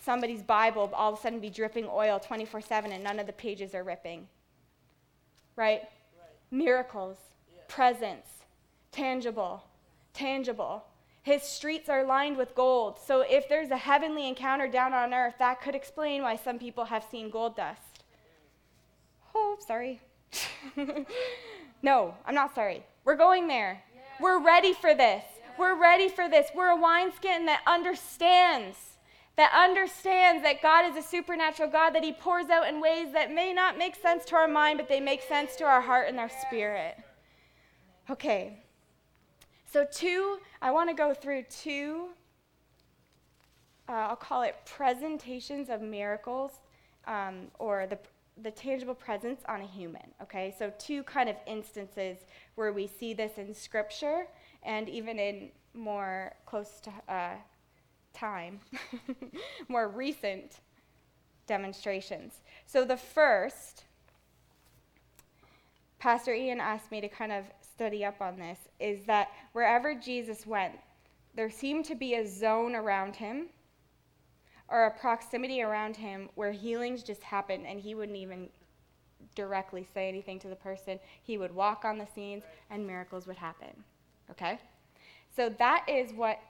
[0.00, 3.32] somebody's Bible all of a sudden be dripping oil 24 7 and none of the
[3.32, 4.28] pages are ripping.
[5.56, 5.82] Right?
[5.82, 5.88] right.
[6.50, 7.16] Miracles,
[7.54, 7.62] yeah.
[7.68, 8.26] presence,
[8.90, 9.64] tangible,
[10.12, 10.84] tangible.
[11.22, 12.98] His streets are lined with gold.
[12.98, 16.86] So if there's a heavenly encounter down on earth, that could explain why some people
[16.86, 18.02] have seen gold dust.
[19.34, 20.00] Oh, sorry.
[21.82, 22.82] no, I'm not sorry.
[23.04, 23.82] We're going there.
[23.94, 24.00] Yeah.
[24.20, 25.24] We're ready for this.
[25.38, 25.50] Yeah.
[25.58, 26.48] We're ready for this.
[26.54, 28.76] We're a wineskin that understands,
[29.36, 33.32] that understands that God is a supernatural God, that He pours out in ways that
[33.32, 36.18] may not make sense to our mind, but they make sense to our heart and
[36.18, 36.96] our spirit.
[38.10, 38.58] Okay.
[39.70, 42.08] So, two, I want to go through two,
[43.88, 46.52] uh, I'll call it presentations of miracles,
[47.06, 47.98] um, or the
[48.40, 50.14] the tangible presence on a human.
[50.22, 52.18] Okay, so two kind of instances
[52.54, 54.26] where we see this in Scripture
[54.62, 57.34] and even in more close to uh,
[58.12, 58.60] time,
[59.68, 60.60] more recent
[61.46, 62.40] demonstrations.
[62.66, 63.84] So the first,
[65.98, 70.46] Pastor Ian asked me to kind of study up on this, is that wherever Jesus
[70.46, 70.74] went,
[71.34, 73.46] there seemed to be a zone around him
[74.72, 78.48] or a proximity around him where healings just happened and he wouldn't even
[79.34, 80.98] directly say anything to the person.
[81.22, 83.84] He would walk on the scenes and miracles would happen.
[84.30, 84.58] Okay?
[85.36, 86.40] So that is what,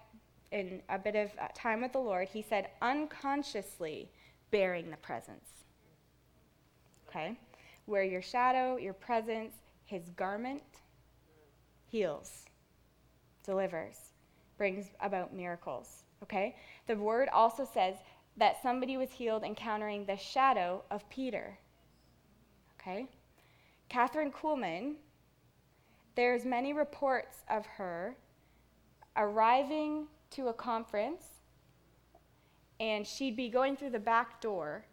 [0.52, 4.08] in a bit of uh, time with the Lord, he said, unconsciously
[4.52, 5.64] bearing the presence.
[7.08, 7.37] Okay?
[7.87, 9.52] Where your shadow, your presence,
[9.85, 10.62] his garment
[11.88, 12.44] heals,
[13.44, 13.96] delivers,
[14.56, 16.04] brings about miracles.
[16.22, 16.54] Okay?
[16.87, 17.96] The word also says
[18.37, 21.59] that somebody was healed encountering the shadow of Peter.
[22.81, 23.07] Okay?
[23.90, 24.95] Kathryn Kuhlman,
[26.14, 28.16] there's many reports of her
[29.16, 31.25] arriving to a conference
[32.81, 34.87] and she'd be going through the back door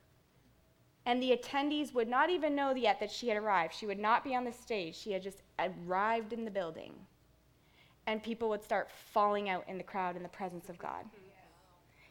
[1.05, 3.73] and the attendees would not even know yet that she had arrived.
[3.73, 4.95] She would not be on the stage.
[4.95, 6.93] She had just arrived in the building.
[8.05, 11.05] And people would start falling out in the crowd in the presence of God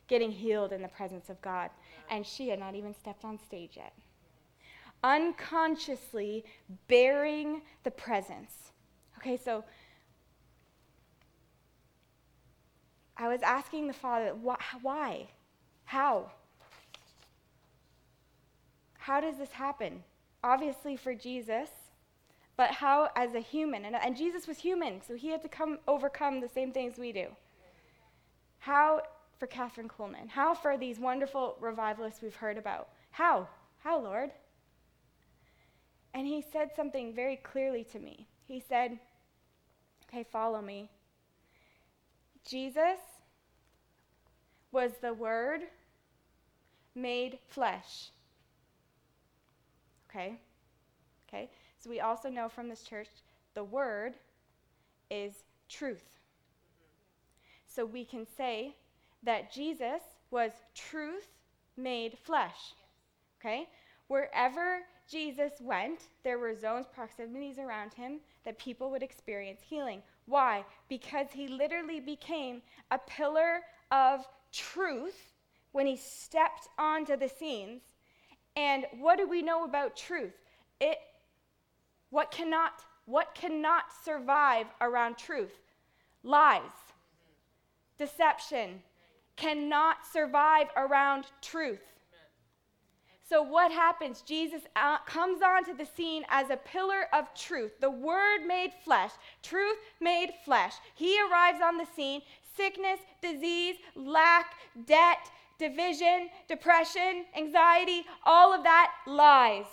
[0.09, 1.71] getting healed in the presence of God.
[2.11, 3.93] And she had not even stepped on stage yet.
[5.05, 6.45] Unconsciously
[6.89, 8.73] bearing the presence.
[9.19, 9.65] Okay, so
[13.17, 14.31] I was asking the Father,
[14.83, 15.29] why?
[15.85, 16.31] How?
[18.99, 20.03] How does this happen?
[20.45, 21.69] Obviously, for Jesus,
[22.57, 23.85] but how as a human?
[23.85, 27.13] And, and Jesus was human, so he had to come overcome the same things we
[27.13, 27.27] do.
[28.59, 29.03] How
[29.39, 30.29] for Kathryn Kuhlman?
[30.29, 32.89] How for these wonderful revivalists we've heard about?
[33.11, 33.49] How?
[33.79, 34.31] How, Lord?
[36.15, 38.27] And he said something very clearly to me.
[38.47, 38.99] He said,
[40.09, 40.91] Okay, follow me.
[42.47, 42.99] Jesus
[44.73, 45.63] was the Word
[46.95, 48.11] made flesh.
[50.11, 50.41] Okay?
[51.29, 51.51] Okay?
[51.79, 53.09] So we also know from this church
[53.55, 54.15] the Word
[55.11, 56.19] is truth.
[57.67, 58.75] So we can say
[59.23, 61.29] that Jesus was truth
[61.77, 62.75] made flesh.
[63.41, 63.69] Okay?
[64.09, 70.03] Wherever Jesus went, there were zones, proximities around him that people would experience healing.
[70.27, 70.65] Why?
[70.89, 75.33] Because he literally became a pillar of truth
[75.73, 77.83] when he stepped onto the scenes.
[78.57, 80.35] And what do we know about truth?
[80.81, 80.99] It
[82.11, 82.73] what cannot
[83.05, 85.55] what cannot survive around truth?
[86.23, 86.61] Lies.
[87.97, 88.83] Deception
[89.39, 91.81] cannot survive around truth.
[93.29, 94.23] So, what happens?
[94.23, 99.11] Jesus uh, comes onto the scene as a pillar of truth, the Word made flesh,
[99.43, 100.75] truth made flesh.
[100.95, 102.23] He arrives on the scene.
[102.57, 104.55] Sickness, disease, lack,
[104.87, 109.67] debt, division, depression, anxiety, all of that lies.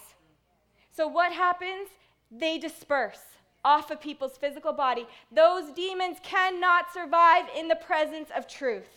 [0.92, 1.90] So, what happens?
[2.30, 3.22] They disperse
[3.64, 5.08] off of people's physical body.
[5.32, 8.88] Those demons cannot survive in the presence of truth.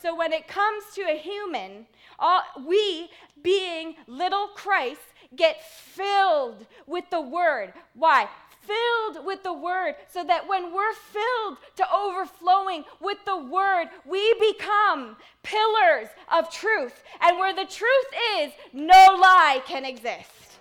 [0.00, 1.86] So when it comes to a human,
[2.18, 3.10] all, we,
[3.42, 5.00] being little Christ,
[5.34, 7.72] get filled with the word.
[7.94, 8.28] Why?
[8.60, 14.34] Filled with the word, so that when we're filled to overflowing with the word, we
[14.34, 17.02] become pillars of truth.
[17.20, 18.06] And where the truth
[18.38, 20.58] is, no lie can exist.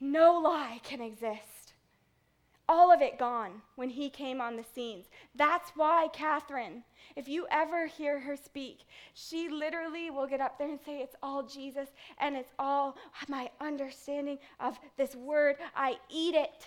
[0.00, 1.51] No lie can exist
[2.72, 5.04] all of it gone when he came on the scenes.
[5.34, 6.82] That's why Kathryn,
[7.16, 11.14] if you ever hear her speak, she literally will get up there and say, It's
[11.22, 12.96] all Jesus and it's all
[13.28, 15.56] my understanding of this word.
[15.76, 16.66] I eat it.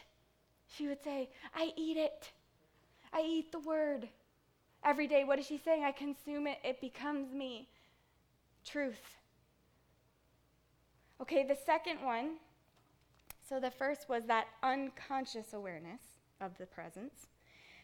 [0.67, 2.31] She would say, I eat it.
[3.11, 4.07] I eat the word.
[4.83, 5.83] Every day, what is she saying?
[5.83, 7.67] I consume it, it becomes me.
[8.63, 9.01] Truth.
[11.19, 12.35] Okay, the second one
[13.47, 16.01] so the first was that unconscious awareness
[16.41, 17.27] of the presence.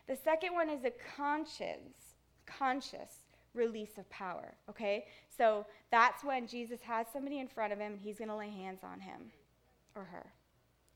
[0.07, 5.05] The second one is a conscious, conscious release of power, okay?
[5.35, 8.49] So that's when Jesus has somebody in front of him and he's going to lay
[8.49, 9.31] hands on him
[9.95, 10.25] or her.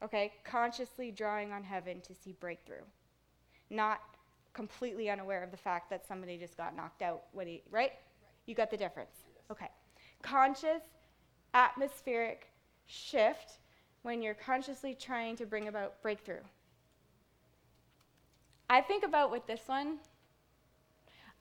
[0.03, 0.33] Okay?
[0.43, 2.83] Consciously drawing on heaven to see breakthrough.
[3.69, 3.99] Not
[4.53, 7.91] completely unaware of the fact that somebody just got knocked out when he, right?
[8.45, 9.17] You got the difference.
[9.51, 9.69] Okay.
[10.21, 10.81] Conscious
[11.53, 12.47] atmospheric
[12.85, 13.59] shift
[14.05, 16.43] when you're consciously trying to bring about breakthrough.
[18.69, 19.97] I think about with this one,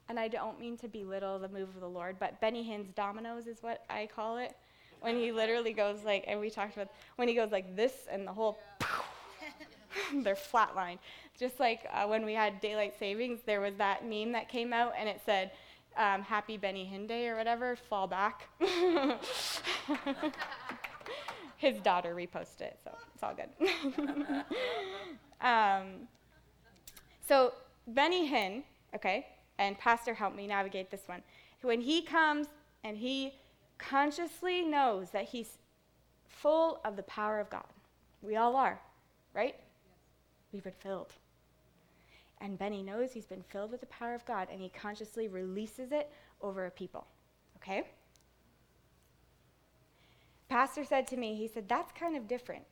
[0.09, 3.47] and I don't mean to belittle the move of the Lord, but Benny Hinn's dominoes
[3.47, 4.57] is what I call it.
[5.01, 8.27] When he literally goes like, and we talked about when he goes like this, and
[8.27, 8.59] the whole,
[10.23, 11.01] they're flatlined.
[11.39, 14.95] Just like uh, when we had daylight savings, there was that meme that came out,
[14.99, 15.51] and it said,
[15.99, 17.77] um, "Happy Benny Hinn Day" or whatever.
[17.77, 18.49] Fall back.
[21.65, 24.45] his daughter reposted it, so it's all good.
[25.41, 26.09] um,
[27.27, 27.55] so
[27.87, 28.63] Benny Hinn,
[28.95, 29.27] okay,
[29.59, 31.23] and Pastor helped me navigate this one.
[31.63, 32.49] When he comes
[32.83, 33.35] and he
[33.79, 35.59] consciously knows that he's
[36.27, 37.65] full of the power of God,
[38.21, 38.79] we all are,
[39.33, 39.55] right?
[40.53, 41.15] We've been filled.
[42.41, 45.93] And Benny knows he's been filled with the power of God, and he consciously releases
[45.93, 46.11] it
[46.43, 47.07] over a people,
[47.57, 47.85] okay?
[50.49, 52.65] Pastor said to me, he said, that's kind of different.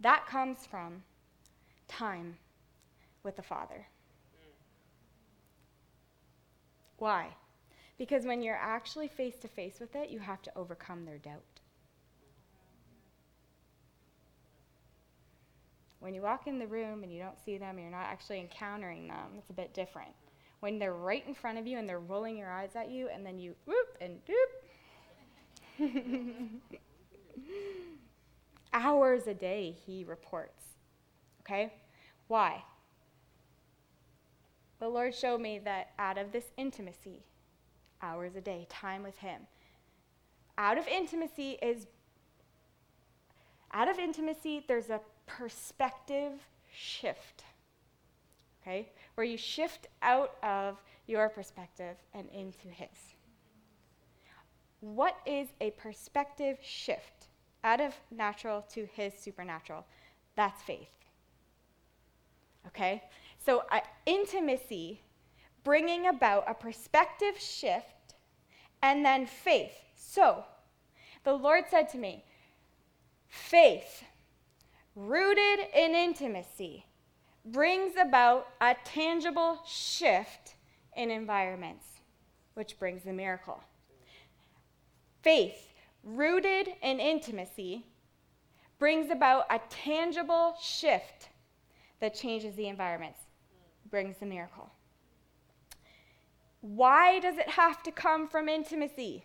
[0.00, 1.02] That comes from
[1.88, 2.36] time
[3.22, 3.86] with the Father.
[6.98, 7.28] Why?
[7.98, 11.42] Because when you're actually face to face with it, you have to overcome their doubt.
[16.00, 19.08] When you walk in the room and you don't see them, you're not actually encountering
[19.08, 20.12] them, it's a bit different.
[20.60, 23.24] When they're right in front of you and they're rolling your eyes at you, and
[23.24, 24.65] then you whoop and doop,
[28.72, 30.64] Hours a day, he reports.
[31.42, 31.72] Okay?
[32.28, 32.62] Why?
[34.78, 37.22] the Lord showed me that out of this intimacy,
[38.02, 39.42] hours a day, time with Him,
[40.58, 41.86] out of intimacy is,
[43.72, 46.32] out of intimacy, there's a perspective
[46.72, 47.44] shift.
[48.62, 48.90] Okay?
[49.14, 53.15] Where you shift out of your perspective and into His.
[54.80, 57.28] What is a perspective shift
[57.64, 59.84] out of natural to His supernatural?
[60.36, 60.90] That's faith.
[62.66, 63.02] Okay?
[63.44, 65.00] So, uh, intimacy,
[65.64, 68.14] bringing about a perspective shift,
[68.82, 69.72] and then faith.
[69.96, 70.44] So,
[71.24, 72.24] the Lord said to me,
[73.28, 74.04] faith,
[74.94, 76.86] rooted in intimacy,
[77.44, 80.54] brings about a tangible shift
[80.96, 81.86] in environments,
[82.54, 83.60] which brings the miracle.
[85.26, 85.72] Faith,
[86.04, 87.84] rooted in intimacy,
[88.78, 91.30] brings about a tangible shift
[91.98, 93.18] that changes the environments,
[93.90, 94.70] brings the miracle.
[96.60, 99.24] Why does it have to come from intimacy?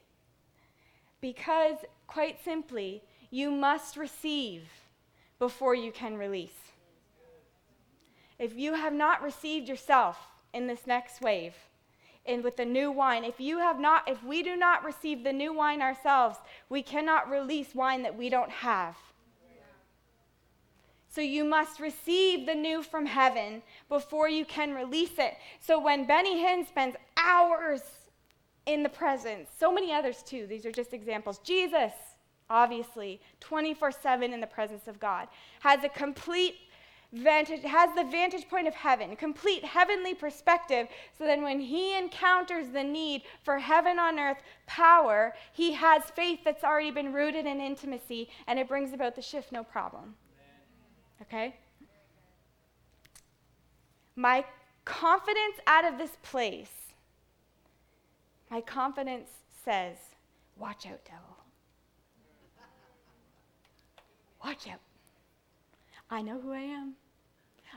[1.21, 1.75] Because,
[2.07, 4.63] quite simply, you must receive
[5.37, 6.71] before you can release.
[8.39, 10.17] If you have not received yourself
[10.51, 11.53] in this next wave,
[12.25, 15.33] and with the new wine, if you have not, if we do not receive the
[15.33, 16.37] new wine ourselves,
[16.69, 18.95] we cannot release wine that we don't have.
[21.09, 25.33] So you must receive the new from heaven before you can release it.
[25.59, 27.81] So when Benny Hinn spends hours
[28.65, 31.39] in the presence, so many others too, these are just examples.
[31.39, 31.91] Jesus,
[32.49, 35.27] obviously, 24 7 in the presence of God,
[35.59, 36.55] has a complete
[37.13, 40.87] vantage, has the vantage point of heaven, complete heavenly perspective,
[41.17, 46.39] so then when he encounters the need for heaven on earth power, he has faith
[46.45, 50.15] that's already been rooted in intimacy, and it brings about the shift no problem.
[51.21, 51.55] Okay?
[54.15, 54.45] My
[54.85, 56.71] confidence out of this place,
[58.49, 59.29] my confidence
[59.63, 59.97] says,
[60.57, 61.37] Watch out, devil.
[64.43, 64.79] Watch out.
[66.11, 66.95] I know who I am.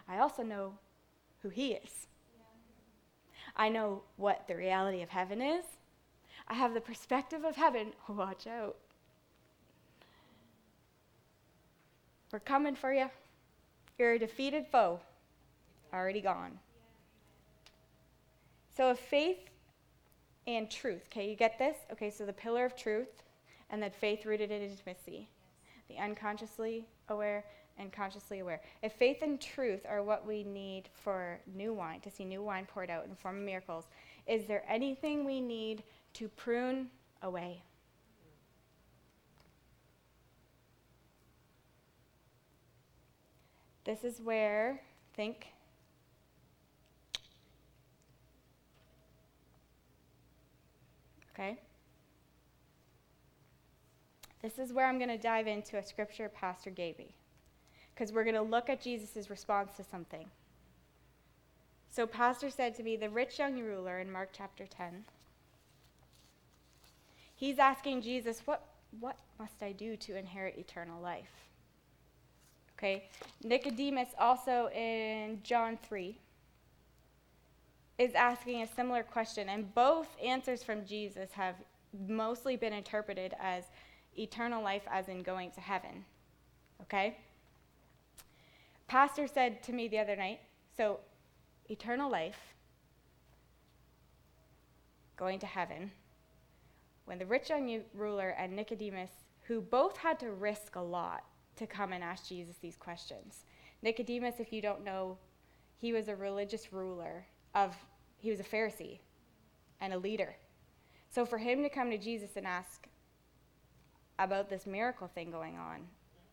[0.08, 0.74] I also know
[1.40, 2.08] who he is.
[3.56, 5.64] I know what the reality of heaven is.
[6.48, 7.92] I have the perspective of heaven.
[8.08, 8.76] Watch out.
[12.32, 13.08] We're coming for you.
[13.96, 14.98] You're a defeated foe,
[15.92, 16.58] already gone.
[18.76, 19.38] So, if faith
[20.48, 21.76] and truth, okay, you get this?
[21.92, 23.22] Okay, so the pillar of truth,
[23.70, 25.28] and then faith rooted in intimacy,
[25.88, 27.44] the unconsciously aware
[27.78, 28.60] and consciously aware.
[28.82, 32.66] If faith and truth are what we need for new wine, to see new wine
[32.66, 33.86] poured out in the form of miracles,
[34.26, 35.82] is there anything we need
[36.14, 36.88] to prune
[37.22, 37.62] away?
[43.84, 44.80] This is where,
[45.14, 45.48] think,
[51.34, 51.58] okay?
[54.40, 57.14] This is where I'm going to dive into a scripture Pastor gave me,
[57.94, 60.26] because we're going to look at Jesus' response to something.
[61.90, 65.04] So, Pastor said to me, the rich young ruler in Mark chapter 10,
[67.36, 68.66] he's asking Jesus, What,
[68.98, 71.30] what must I do to inherit eternal life?
[72.76, 73.04] Okay?
[73.44, 76.18] Nicodemus, also in John 3,
[77.98, 81.54] is asking a similar question, and both answers from Jesus have
[82.08, 83.64] mostly been interpreted as
[84.18, 86.04] eternal life, as in going to heaven.
[86.82, 87.16] Okay?
[88.86, 90.40] Pastor said to me the other night,
[90.76, 91.00] so
[91.68, 92.54] eternal life,
[95.16, 95.90] going to heaven,
[97.04, 99.10] when the rich young ruler and Nicodemus,
[99.42, 101.24] who both had to risk a lot,
[101.56, 103.44] to come and ask Jesus these questions.
[103.82, 105.18] Nicodemus, if you don't know,
[105.76, 107.76] he was a religious ruler of
[108.18, 109.00] he was a Pharisee
[109.80, 110.34] and a leader.
[111.10, 112.88] So for him to come to Jesus and ask
[114.18, 115.82] about this miracle thing going on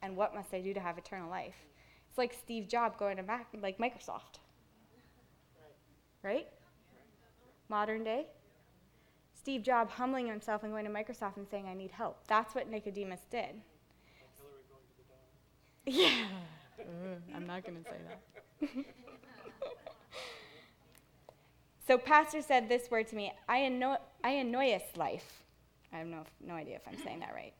[0.01, 1.55] and what must I do to have eternal life?
[2.11, 4.39] It's like Steve Jobs going to Mac, like Microsoft.
[6.21, 6.45] Right?
[7.69, 8.25] Modern day.
[9.33, 12.27] Steve Jobs humbling himself and going to Microsoft and saying, I need help.
[12.27, 13.55] That's what Nicodemus did.
[15.87, 16.25] Yeah.
[16.79, 18.69] Mm, I'm not going to say that.
[21.87, 25.41] so, Pastor said this word to me Aionios life.
[25.91, 27.53] I have no, no idea if I'm saying that right.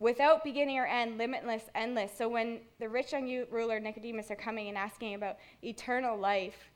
[0.00, 2.10] Without beginning or end, limitless, endless.
[2.16, 6.70] So, when the rich young ruler Nicodemus are coming and asking about eternal life,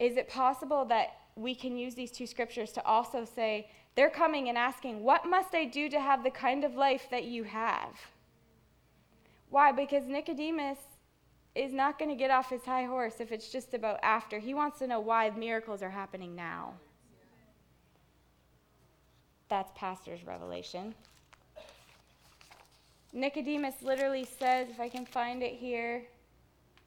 [0.00, 4.48] is it possible that we can use these two scriptures to also say, they're coming
[4.48, 7.94] and asking, What must I do to have the kind of life that you have?
[9.48, 9.72] Why?
[9.72, 10.78] Because Nicodemus
[11.54, 14.38] is not going to get off his high horse if it's just about after.
[14.38, 16.74] He wants to know why miracles are happening now.
[19.48, 20.94] That's pastor's revelation.
[23.16, 26.02] Nicodemus literally says, if I can find it here,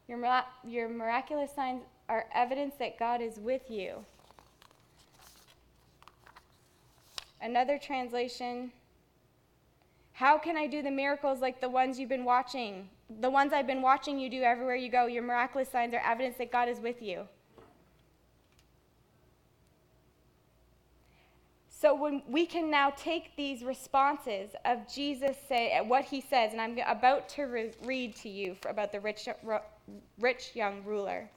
[0.07, 4.05] your, your miraculous signs are evidence that God is with you.
[7.41, 8.71] Another translation
[10.13, 12.89] How can I do the miracles like the ones you've been watching?
[13.21, 15.07] The ones I've been watching you do everywhere you go.
[15.07, 17.27] Your miraculous signs are evidence that God is with you.
[21.79, 26.51] So when we can now take these responses of Jesus say uh, what he says,
[26.51, 29.29] and I'm about to re- read to you about the rich,
[30.19, 31.29] rich young ruler.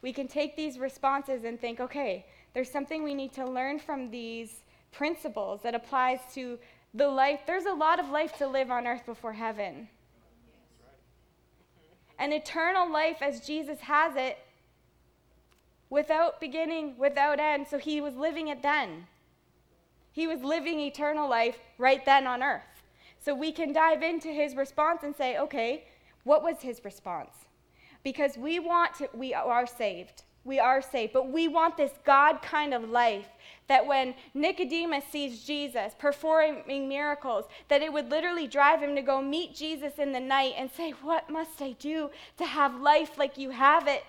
[0.00, 2.24] We can take these responses and think, okay,
[2.54, 6.58] there's something we need to learn from these principles that applies to
[6.94, 7.40] the life.
[7.46, 9.86] There's a lot of life to live on earth before heaven.
[12.18, 14.38] An eternal life as Jesus has it,
[15.90, 17.66] without beginning, without end.
[17.68, 19.06] So he was living it then.
[20.12, 22.62] He was living eternal life right then on earth.
[23.18, 25.84] So we can dive into his response and say, okay,
[26.24, 27.34] what was his response?
[28.02, 30.22] Because we want to, we are saved.
[30.42, 31.12] We are saved.
[31.12, 33.28] But we want this God kind of life
[33.68, 39.20] that when Nicodemus sees Jesus performing miracles, that it would literally drive him to go
[39.20, 43.36] meet Jesus in the night and say, What must I do to have life like
[43.36, 44.04] you have it?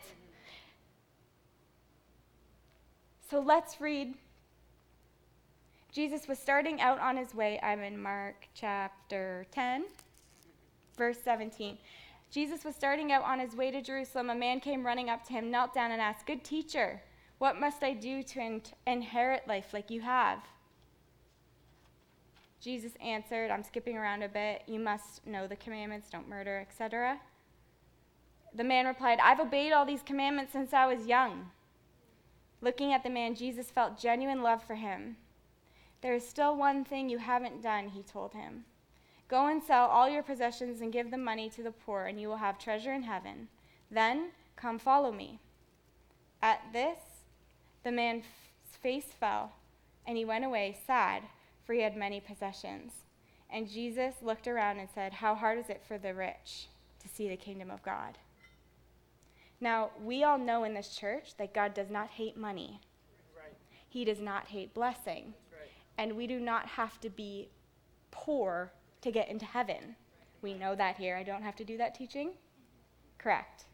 [3.29, 4.15] So let's read
[5.91, 7.59] Jesus was starting out on his way.
[7.61, 9.83] I'm in Mark chapter 10,
[10.97, 11.77] verse 17.
[12.29, 14.29] Jesus was starting out on his way to Jerusalem.
[14.29, 17.01] A man came running up to him, knelt down, and asked, Good teacher,
[17.39, 20.39] what must I do to in- inherit life like you have?
[22.61, 24.61] Jesus answered, I'm skipping around a bit.
[24.67, 27.19] You must know the commandments, don't murder, etc.
[28.55, 31.49] The man replied, I've obeyed all these commandments since I was young.
[32.61, 35.17] Looking at the man, Jesus felt genuine love for him.
[36.01, 38.65] There is still one thing you haven't done, he told him.
[39.27, 42.27] Go and sell all your possessions and give the money to the poor, and you
[42.27, 43.47] will have treasure in heaven.
[43.89, 45.39] Then come follow me.
[46.41, 46.97] At this,
[47.83, 48.25] the man's
[48.81, 49.53] face fell,
[50.07, 51.23] and he went away sad,
[51.63, 52.91] for he had many possessions.
[53.49, 56.67] And Jesus looked around and said, How hard is it for the rich
[56.99, 58.17] to see the kingdom of God?
[59.59, 62.79] Now, we all know in this church that God does not hate money.
[63.37, 63.53] Right.
[63.87, 65.35] He does not hate blessing
[66.01, 67.47] and we do not have to be
[68.09, 68.71] poor
[69.01, 69.95] to get into heaven.
[70.41, 71.15] We know that here.
[71.15, 72.31] I don't have to do that teaching?
[73.19, 73.65] Correct.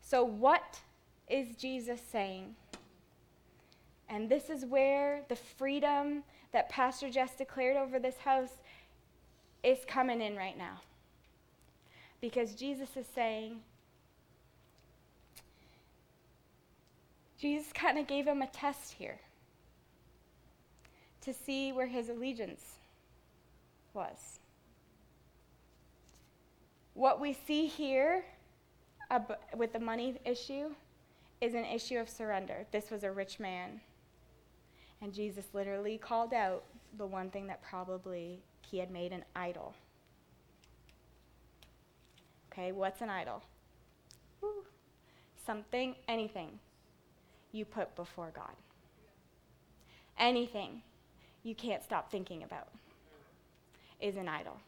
[0.00, 0.78] So, what
[1.28, 2.54] is Jesus saying?
[4.08, 6.22] And this is where the freedom
[6.52, 8.62] that Pastor Jess declared over this house
[9.64, 10.80] is coming in right now.
[12.20, 13.62] Because Jesus is saying,
[17.36, 19.18] Jesus kind of gave him a test here
[21.26, 22.62] to see where his allegiance
[23.92, 24.38] was.
[26.94, 28.24] What we see here
[29.10, 30.70] ab- with the money issue
[31.40, 32.64] is an issue of surrender.
[32.70, 33.80] This was a rich man.
[35.02, 36.62] And Jesus literally called out
[36.96, 39.74] the one thing that probably he had made an idol.
[42.52, 43.42] Okay, what's an idol?
[44.40, 44.64] Woo.
[45.44, 46.60] Something, anything
[47.50, 48.54] you put before God.
[50.18, 50.82] Anything
[51.46, 52.68] you can't stop thinking about
[54.00, 54.58] is an idol.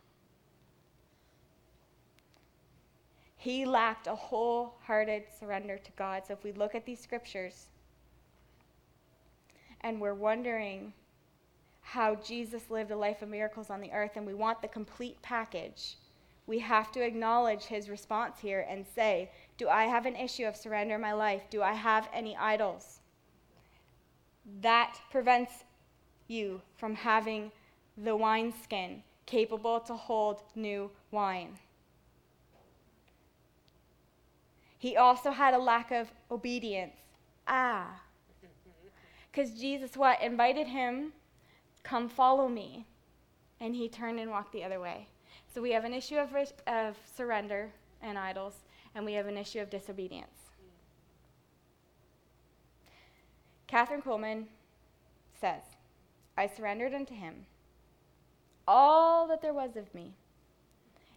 [3.36, 6.22] He lacked a wholehearted surrender to God.
[6.26, 7.66] So if we look at these scriptures
[9.80, 10.92] and we're wondering
[11.82, 15.20] how Jesus lived a life of miracles on the earth and we want the complete
[15.22, 15.96] package,
[16.46, 20.56] we have to acknowledge his response here and say, Do I have an issue of
[20.56, 21.42] surrender in my life?
[21.50, 23.00] Do I have any idols?
[24.62, 25.64] That prevents
[26.28, 27.50] you from having
[27.96, 31.58] the wineskin capable to hold new wine.
[34.78, 36.94] He also had a lack of obedience.
[37.46, 38.00] Ah.
[39.30, 40.22] Because Jesus, what?
[40.22, 41.12] Invited him,
[41.82, 42.86] come follow me.
[43.60, 45.08] And he turned and walked the other way.
[45.52, 46.34] So we have an issue of,
[46.66, 47.70] of surrender
[48.00, 48.54] and idols,
[48.94, 50.50] and we have an issue of disobedience.
[53.68, 54.44] Kathryn Kuhlman
[55.40, 55.62] says,
[56.38, 57.46] I surrendered unto him
[58.68, 60.14] all that there was of me,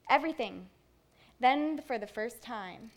[0.09, 0.65] everything.
[1.39, 2.89] Then, for the first time,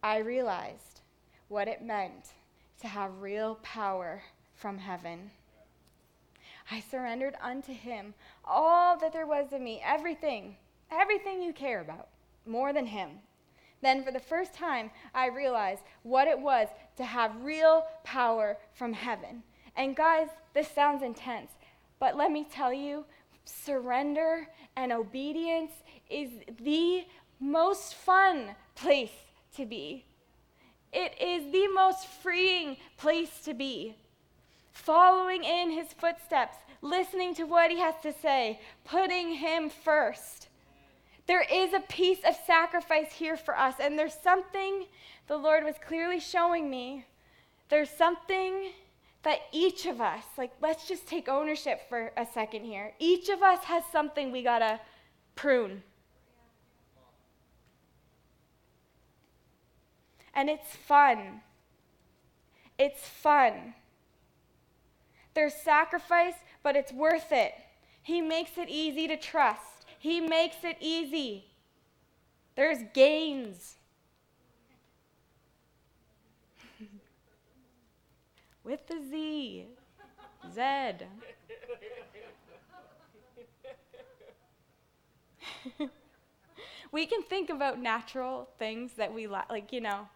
[0.00, 1.00] I realized
[1.48, 2.28] what it meant
[2.82, 4.22] to have real power
[4.54, 5.32] from heaven.
[6.70, 10.56] I surrendered unto him all that there was of me, everything,
[10.92, 12.10] everything you care about,
[12.46, 13.10] more than him.
[13.82, 18.92] Then, for the first time, I realized what it was to have real power from
[18.92, 19.42] heaven.
[19.80, 21.52] And, guys, this sounds intense,
[22.00, 23.06] but let me tell you
[23.46, 25.72] surrender and obedience
[26.10, 26.28] is
[26.62, 27.06] the
[27.40, 29.14] most fun place
[29.56, 30.04] to be.
[30.92, 33.94] It is the most freeing place to be.
[34.72, 40.48] Following in his footsteps, listening to what he has to say, putting him first.
[41.26, 44.84] There is a piece of sacrifice here for us, and there's something
[45.26, 47.06] the Lord was clearly showing me.
[47.70, 48.72] There's something
[49.22, 52.94] that each of us, like, let's just take ownership for a second here.
[52.98, 54.80] Each of us has something we gotta
[55.36, 55.82] prune.
[60.34, 61.42] And it's fun.
[62.78, 63.74] It's fun.
[65.34, 67.52] There's sacrifice, but it's worth it.
[68.02, 71.46] He makes it easy to trust, He makes it easy.
[72.56, 73.76] There's gains.
[78.64, 79.66] With the Z.
[80.54, 80.62] Z.
[86.92, 90.08] we can think about natural things that we like, like, you know,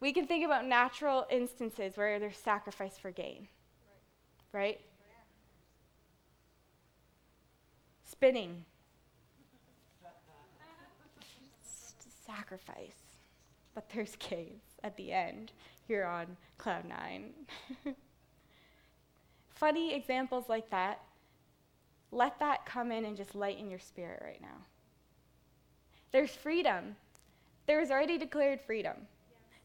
[0.00, 3.48] we can think about natural instances where there's sacrifice for gain.
[4.52, 4.62] Right?
[4.62, 4.80] right?
[8.04, 8.64] Spinning.
[12.28, 13.18] sacrifice.
[13.74, 15.52] But there's gains at the end.
[15.88, 17.32] You're on cloud nine.
[19.50, 21.00] Funny examples like that,
[22.12, 24.64] let that come in and just lighten your spirit right now.
[26.12, 26.96] There's freedom.
[27.66, 28.96] There's already declared freedom.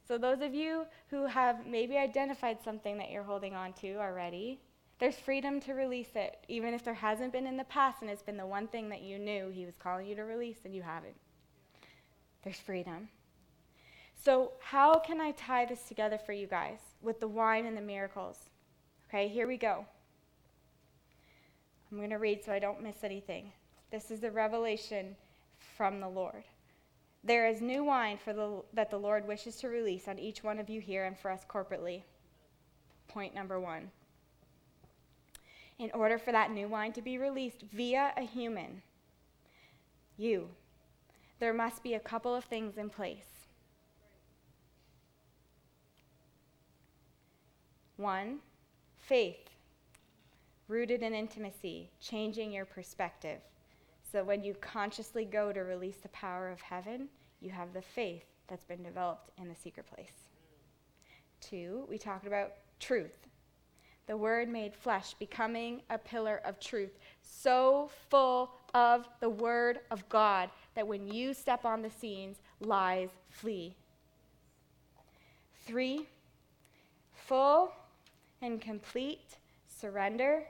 [0.06, 4.60] So, those of you who have maybe identified something that you're holding on to already,
[5.00, 8.22] there's freedom to release it, even if there hasn't been in the past and it's
[8.22, 10.82] been the one thing that you knew He was calling you to release and you
[10.82, 11.16] haven't.
[12.44, 13.08] There's freedom.
[14.24, 17.82] So, how can I tie this together for you guys with the wine and the
[17.82, 18.38] miracles?
[19.10, 19.86] Okay, here we go.
[21.92, 23.52] I'm going to read so I don't miss anything.
[23.92, 25.18] This is the revelation
[25.76, 26.46] from the Lord.
[27.26, 30.58] There is new wine for the, that the Lord wishes to release on each one
[30.58, 32.04] of you here and for us corporately.
[33.10, 33.92] Point number one.
[35.80, 38.84] In order for that new wine to be released via a human,
[40.16, 40.48] you,
[41.40, 43.33] there must be a couple of things in place.
[47.98, 48.40] One,
[48.98, 49.50] faith,
[50.68, 53.40] rooted in intimacy, changing your perspective.
[54.12, 57.10] So when you consciously go to release the power of heaven,
[57.42, 60.30] you have the faith that's been developed in the secret place.
[61.42, 63.28] Two, we talked about truth.
[64.06, 70.08] The Word made flesh, becoming a pillar of truth, so full of the Word of
[70.10, 73.76] God that when you step on the scenes, lies flee.
[75.66, 76.08] Three,
[77.14, 77.72] full
[78.44, 80.44] and complete surrender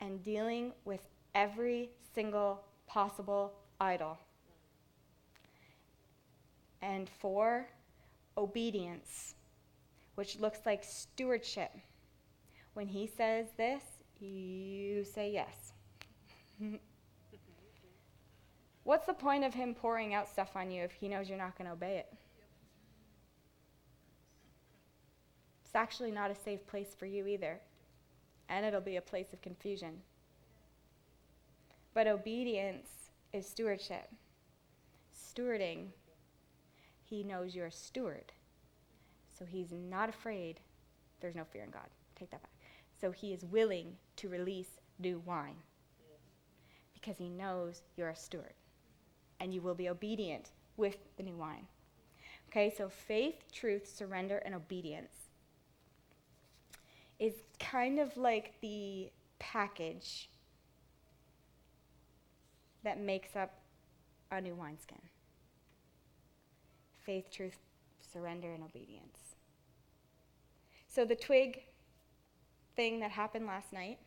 [0.00, 1.00] and dealing with
[1.34, 4.16] every single possible idol.
[6.80, 7.66] And four,
[8.38, 9.34] obedience,
[10.14, 11.72] which looks like stewardship.
[12.74, 13.82] When he says this,
[14.20, 15.72] you say yes.
[18.84, 21.58] What's the point of him pouring out stuff on you if he knows you're not
[21.58, 22.14] going to obey it?
[25.76, 27.60] Actually not a safe place for you either,
[28.48, 30.02] and it'll be a place of confusion.
[31.94, 34.10] But obedience is stewardship.
[35.14, 35.88] Stewarding,
[37.02, 38.32] he knows you're a steward.
[39.38, 40.60] So he's not afraid.
[41.20, 41.88] There's no fear in God.
[42.18, 42.50] Take that back.
[43.00, 45.56] So he is willing to release new wine
[46.94, 48.54] because he knows you're a steward
[49.38, 51.66] and you will be obedient with the new wine.
[52.48, 55.25] Okay, so faith, truth, surrender, and obedience
[57.18, 60.28] is kind of like the package
[62.84, 63.60] that makes up
[64.30, 65.00] a new wineskin
[67.04, 67.56] faith, truth,
[68.12, 69.36] surrender, and obedience.
[70.88, 71.62] So, the twig
[72.74, 73.98] thing that happened last night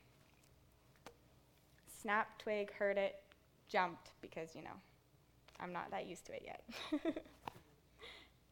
[2.01, 3.15] snap, twig, heard it,
[3.67, 4.77] jumped because, you know,
[5.59, 6.63] I'm not that used to it yet.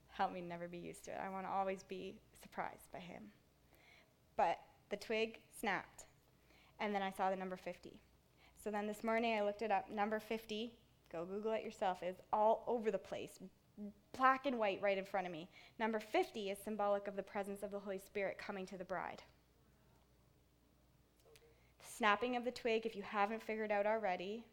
[0.09, 1.17] Help me never be used to it.
[1.23, 3.23] I want to always be surprised by him.
[4.37, 4.59] But
[4.89, 6.05] the twig snapped,
[6.79, 7.99] and then I saw the number 50.
[8.63, 9.89] So then this morning I looked it up.
[9.91, 10.73] Number 50,
[11.11, 13.39] go Google it yourself, is all over the place,
[14.17, 15.49] black and white right in front of me.
[15.79, 19.21] Number 50 is symbolic of the presence of the Holy Spirit coming to the bride.
[21.79, 24.43] The snapping of the twig, if you haven't figured out already,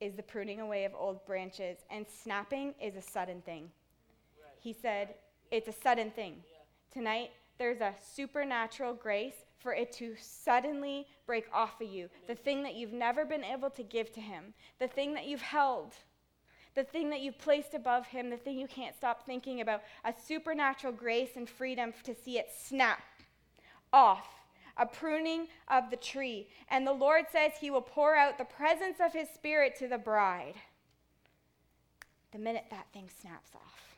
[0.00, 3.70] is the pruning away of old branches, and snapping is a sudden thing.
[4.60, 5.14] He said,
[5.50, 6.36] It's a sudden thing.
[6.92, 12.08] Tonight, there's a supernatural grace for it to suddenly break off of you.
[12.26, 15.42] The thing that you've never been able to give to Him, the thing that you've
[15.42, 15.94] held,
[16.74, 19.82] the thing that you've placed above Him, the thing you can't stop thinking about.
[20.04, 23.00] A supernatural grace and freedom to see it snap
[23.92, 24.28] off.
[24.76, 26.46] A pruning of the tree.
[26.70, 29.98] And the Lord says He will pour out the presence of His Spirit to the
[29.98, 30.54] bride
[32.32, 33.96] the minute that thing snaps off.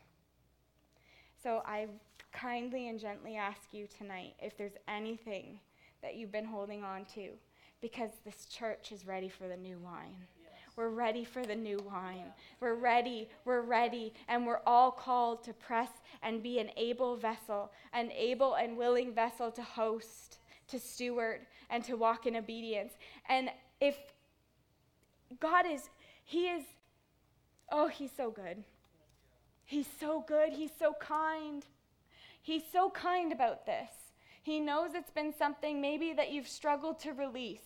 [1.43, 1.87] So I
[2.31, 5.59] kindly and gently ask you tonight if there's anything
[6.01, 7.29] that you've been holding on to,
[7.81, 10.15] because this church is ready for the new wine.
[10.41, 10.51] Yes.
[10.75, 12.25] We're ready for the new wine.
[12.25, 12.31] Yeah.
[12.59, 15.89] We're ready, we're ready, and we're all called to press
[16.23, 21.83] and be an able vessel, an able and willing vessel to host, to steward, and
[21.85, 22.93] to walk in obedience.
[23.29, 23.97] And if
[25.39, 25.89] God is,
[26.23, 26.63] He is,
[27.71, 28.63] oh, He's so good.
[29.65, 30.51] He's so good.
[30.53, 31.65] He's so kind.
[32.41, 33.89] He's so kind about this.
[34.43, 37.61] He knows it's been something maybe that you've struggled to release.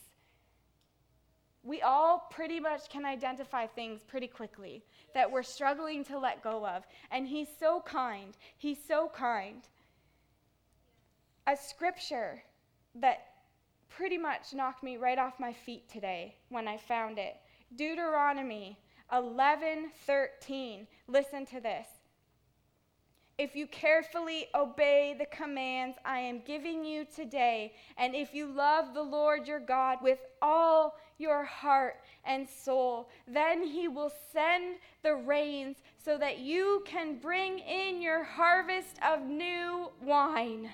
[1.63, 6.67] We all pretty much can identify things pretty quickly that we're struggling to let go
[6.67, 6.83] of.
[7.09, 8.37] And He's so kind.
[8.57, 9.63] He's so kind.
[11.47, 12.43] A scripture
[12.95, 13.27] that
[13.89, 17.35] pretty much knocked me right off my feet today when I found it
[17.75, 18.77] Deuteronomy
[19.11, 20.87] 11 13.
[21.07, 21.87] Listen to this
[23.37, 28.93] if you carefully obey the commands I am giving you today, and if you love
[28.93, 35.15] the Lord your God with all your heart and soul, then he will send the
[35.15, 40.69] rains so that you can bring in your harvest of new wine.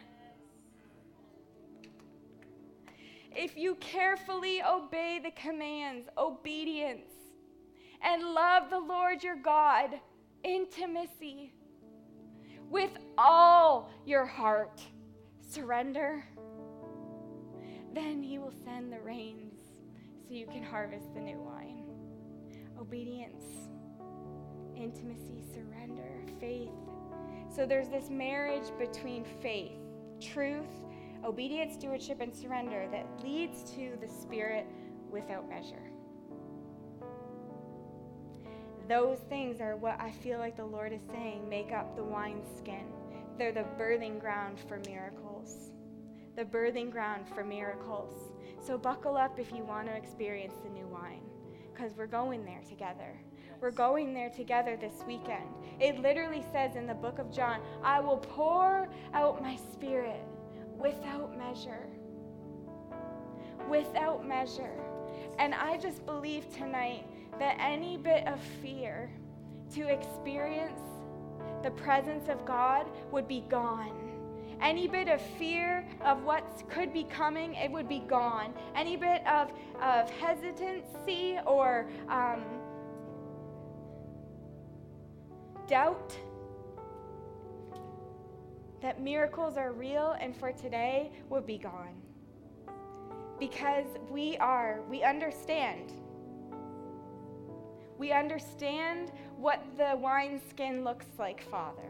[3.33, 7.13] If you carefully obey the commands, obedience,
[8.03, 9.99] and love the Lord your God,
[10.43, 11.53] intimacy,
[12.71, 14.81] with all your heart.
[15.41, 16.23] Surrender.
[17.93, 19.59] Then he will send the rains
[20.25, 21.83] so you can harvest the new wine.
[22.79, 23.43] Obedience,
[24.75, 26.69] intimacy, surrender, faith.
[27.53, 29.77] So there's this marriage between faith,
[30.21, 30.69] truth,
[31.25, 34.65] obedience, stewardship, and surrender that leads to the Spirit
[35.11, 35.90] without measure
[38.91, 42.83] those things are what I feel like the Lord is saying make up the wineskin.
[43.37, 45.71] They're the birthing ground for miracles.
[46.35, 48.33] The birthing ground for miracles.
[48.59, 51.21] So buckle up if you want to experience the new wine,
[51.73, 53.17] because we're going there together.
[53.61, 55.47] We're going there together this weekend.
[55.79, 60.19] It literally says in the book of John, I will pour out my spirit
[60.77, 61.87] without measure.
[63.69, 64.75] Without measure.
[65.39, 67.05] And I just believe tonight
[67.39, 69.09] that any bit of fear
[69.73, 70.79] to experience
[71.63, 73.93] the presence of God would be gone.
[74.61, 78.53] Any bit of fear of what could be coming, it would be gone.
[78.75, 79.51] Any bit of,
[79.81, 82.43] of hesitancy or um,
[85.67, 86.15] doubt
[88.81, 91.95] that miracles are real and for today would be gone.
[93.39, 95.91] Because we are, we understand
[98.01, 101.87] we understand what the wineskin looks like, Father.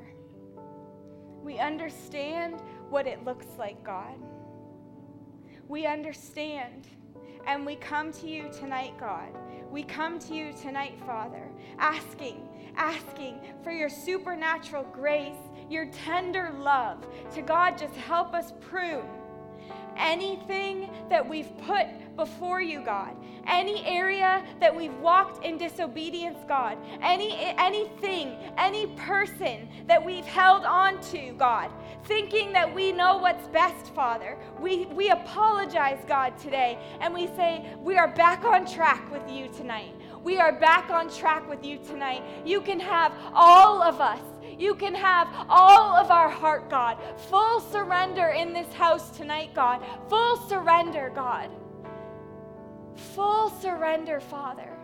[1.42, 4.18] We understand what it looks like, God.
[5.70, 6.90] We understand.
[7.48, 9.30] And we come to you tonight, God.
[9.72, 11.48] We come to you tonight, Father,
[11.80, 12.46] asking,
[12.76, 15.40] asking for your supernatural grace,
[15.70, 19.08] your tender love to God, just help us prune
[20.02, 23.16] anything that we've put before you, God.
[23.48, 26.78] Any area that we've walked in disobedience, God.
[27.02, 31.72] Any anything, any person that we've held on to, God,
[32.06, 34.38] thinking that we know what's best, Father.
[34.60, 39.48] We we apologize, God, today, and we say we are back on track with you
[39.50, 39.94] tonight.
[40.24, 42.22] We are back on track with you tonight.
[42.46, 44.22] You can have all of us.
[44.62, 47.00] You can have all of our heart, God.
[47.32, 49.84] Full surrender in this house tonight, God.
[50.08, 51.50] Full surrender, God.
[53.16, 54.78] Full surrender, Father.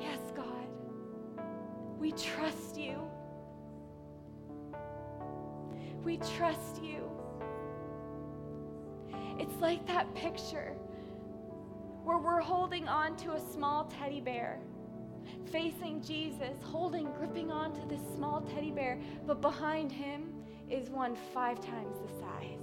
[0.00, 0.66] Yes, God.
[2.00, 2.98] We trust you.
[6.02, 7.08] We trust you.
[9.38, 10.74] It's like that picture
[12.02, 14.58] where we're holding on to a small teddy bear,
[15.52, 20.32] facing Jesus, holding, gripping onto this small teddy bear, but behind him
[20.70, 22.60] is one five times the size.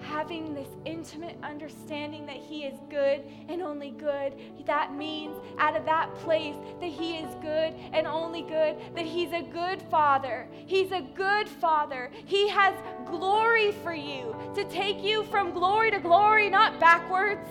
[0.00, 4.34] having this intimate understanding that He is good and only good.
[4.66, 9.32] That means out of that place that He is good and only good, that He's
[9.32, 10.48] a good Father.
[10.66, 12.10] He's a good Father.
[12.26, 12.74] He has
[13.06, 17.48] glory for you to take you from glory to glory, not backwards.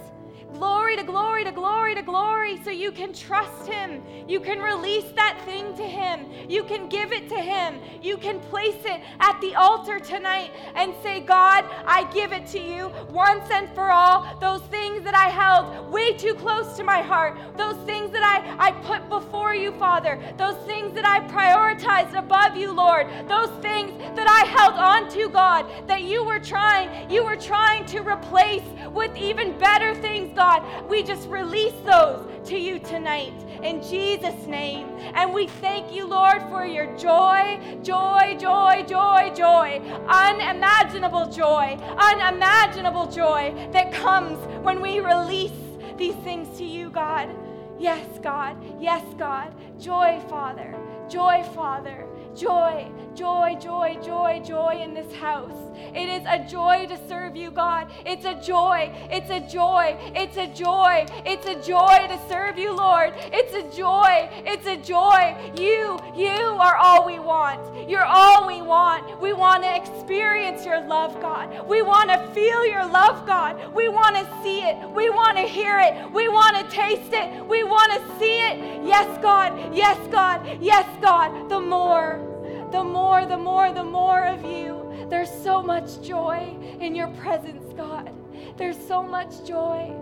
[0.53, 4.01] Glory to glory to glory to glory so you can trust Him.
[4.27, 6.25] You can release that thing to Him.
[6.49, 7.79] You can give it to Him.
[8.01, 12.59] You can place it at the altar tonight and say, God, I give it to
[12.59, 14.25] you once and for all.
[14.39, 18.69] Those things that I held way too close to my heart, those things that I,
[18.69, 23.91] I put before you, Father, those things that I prioritized above you, Lord, those things
[24.15, 28.63] that I held on to, God, that you were trying, you were trying to replace
[28.93, 30.87] with even better things, God.
[30.87, 33.33] We just release those to you tonight
[33.63, 34.87] in Jesus' name.
[35.15, 43.07] And we thank you, Lord, for your joy, joy, joy, joy, joy, unimaginable joy, unimaginable
[43.07, 45.51] joy that comes when we release
[45.97, 47.35] these things to you, God.
[47.79, 48.57] Yes, God.
[48.79, 49.55] Yes, God.
[49.79, 50.79] Joy, Father.
[51.09, 52.05] Joy, Father.
[52.35, 55.51] Joy, joy, joy, joy, joy in this house.
[55.95, 57.89] It is a joy to serve you, God.
[58.05, 58.91] It's a joy.
[59.09, 59.97] It's a joy.
[60.15, 61.05] It's a joy.
[61.25, 63.13] It's a joy to serve you, Lord.
[63.33, 64.29] It's a joy.
[64.45, 65.35] It's a joy.
[65.57, 67.89] You, you are all we want.
[67.89, 69.19] You're all we want.
[69.19, 71.67] We want to experience your love, God.
[71.67, 73.73] We want to feel your love, God.
[73.73, 74.77] We want to see it.
[74.91, 76.11] We want to hear it.
[76.11, 77.45] We want to taste it.
[77.47, 78.85] We want to see it.
[78.85, 79.75] Yes, God.
[79.75, 80.61] Yes, God.
[80.61, 81.49] Yes, God.
[81.49, 82.36] The more
[82.71, 85.07] the more, the more, the more of you.
[85.09, 88.11] There's so much joy in your presence, God.
[88.57, 89.93] There's so much joy.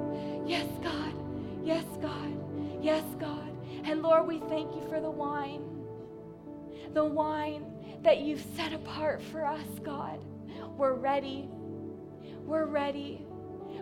[0.46, 1.14] Yes, God.
[1.64, 2.34] Yes, God.
[2.82, 3.52] Yes, God.
[3.84, 5.62] And Lord, we thank you for the wine.
[6.94, 7.66] The wine
[8.04, 10.20] that you've set apart for us, God.
[10.78, 11.48] We're ready.
[12.46, 13.26] We're ready.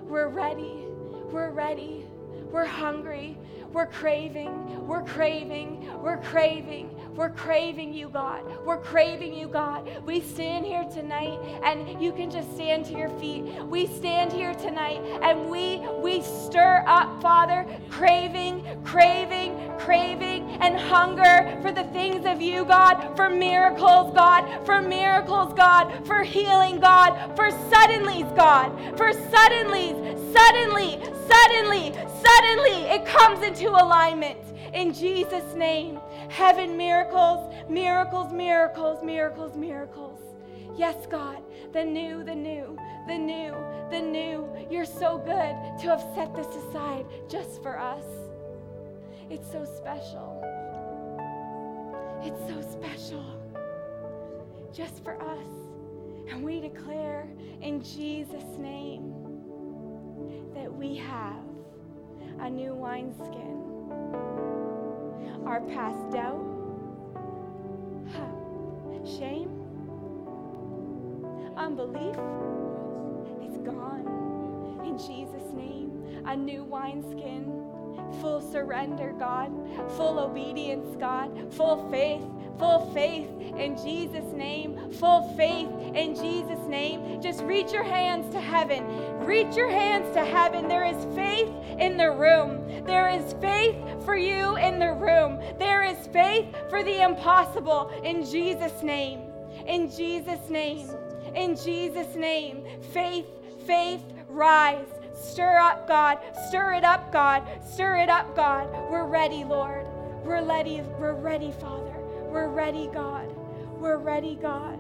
[0.02, 0.86] We're ready.
[1.32, 2.06] We're ready.
[2.52, 3.38] We're hungry.
[3.72, 4.88] We're craving.
[4.88, 6.02] We're craving.
[6.02, 6.93] We're craving.
[7.16, 8.44] We're craving you, God.
[8.66, 9.88] We're craving you, God.
[10.04, 13.44] We stand here tonight and you can just stand to your feet.
[13.66, 21.60] We stand here tonight and we we stir up, Father, craving, craving, craving and hunger
[21.62, 27.36] for the things of you, God, for miracles, God, for miracles, God, for healing, God,
[27.36, 29.96] for suddenlies, God, for suddenlies,
[30.34, 34.40] suddenly, suddenly, suddenly it comes into alignment
[34.74, 36.00] in Jesus' name.
[36.34, 40.20] Heaven miracles, miracles, miracles, miracles, miracles.
[40.76, 42.76] Yes, God, the new, the new,
[43.08, 43.54] the new,
[43.92, 44.50] the new.
[44.68, 48.04] You're so good to have set this aside just for us.
[49.30, 50.42] It's so special.
[52.24, 53.24] It's so special.
[54.74, 55.48] Just for us.
[56.32, 57.28] And we declare
[57.62, 59.14] in Jesus' name
[60.56, 61.46] that we have
[62.40, 63.63] a new wineskin
[65.46, 66.42] our past doubt,
[69.06, 69.50] shame,
[71.58, 72.16] unbelief,
[73.42, 74.08] it's gone.
[74.86, 77.46] In Jesus' name, a new wineskin,
[78.22, 79.52] full surrender, God,
[79.98, 82.24] full obedience, God, full faith,
[82.58, 87.22] full faith in Jesus' name, full faith in Jesus' name.
[87.22, 88.86] Just reach your hands to heaven.
[89.20, 90.68] Reach your hands to heaven.
[90.68, 91.50] There is faith
[91.80, 92.86] in the room.
[92.86, 93.76] There is faith
[94.06, 95.40] for you in the room.
[95.60, 99.22] There is faith for the impossible in Jesus' name.
[99.68, 100.90] In Jesus' name.
[101.36, 102.66] In Jesus' name.
[102.92, 103.28] Faith,
[103.66, 104.88] faith, rise.
[105.14, 106.20] Stir up, God.
[106.48, 107.48] Stir it up, God.
[107.64, 108.68] Stir it up, God.
[108.92, 109.88] We're ready, Lord.
[110.24, 110.82] We're ready.
[111.00, 111.93] We're ready, Father.
[112.34, 113.32] We're ready, God.
[113.80, 114.80] We're ready, God.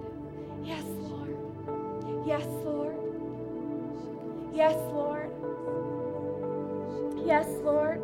[0.63, 1.37] Yes, Lord.
[2.25, 2.97] Yes, Lord.
[4.51, 5.29] Yes, Lord.
[7.23, 8.01] Yes, Lord.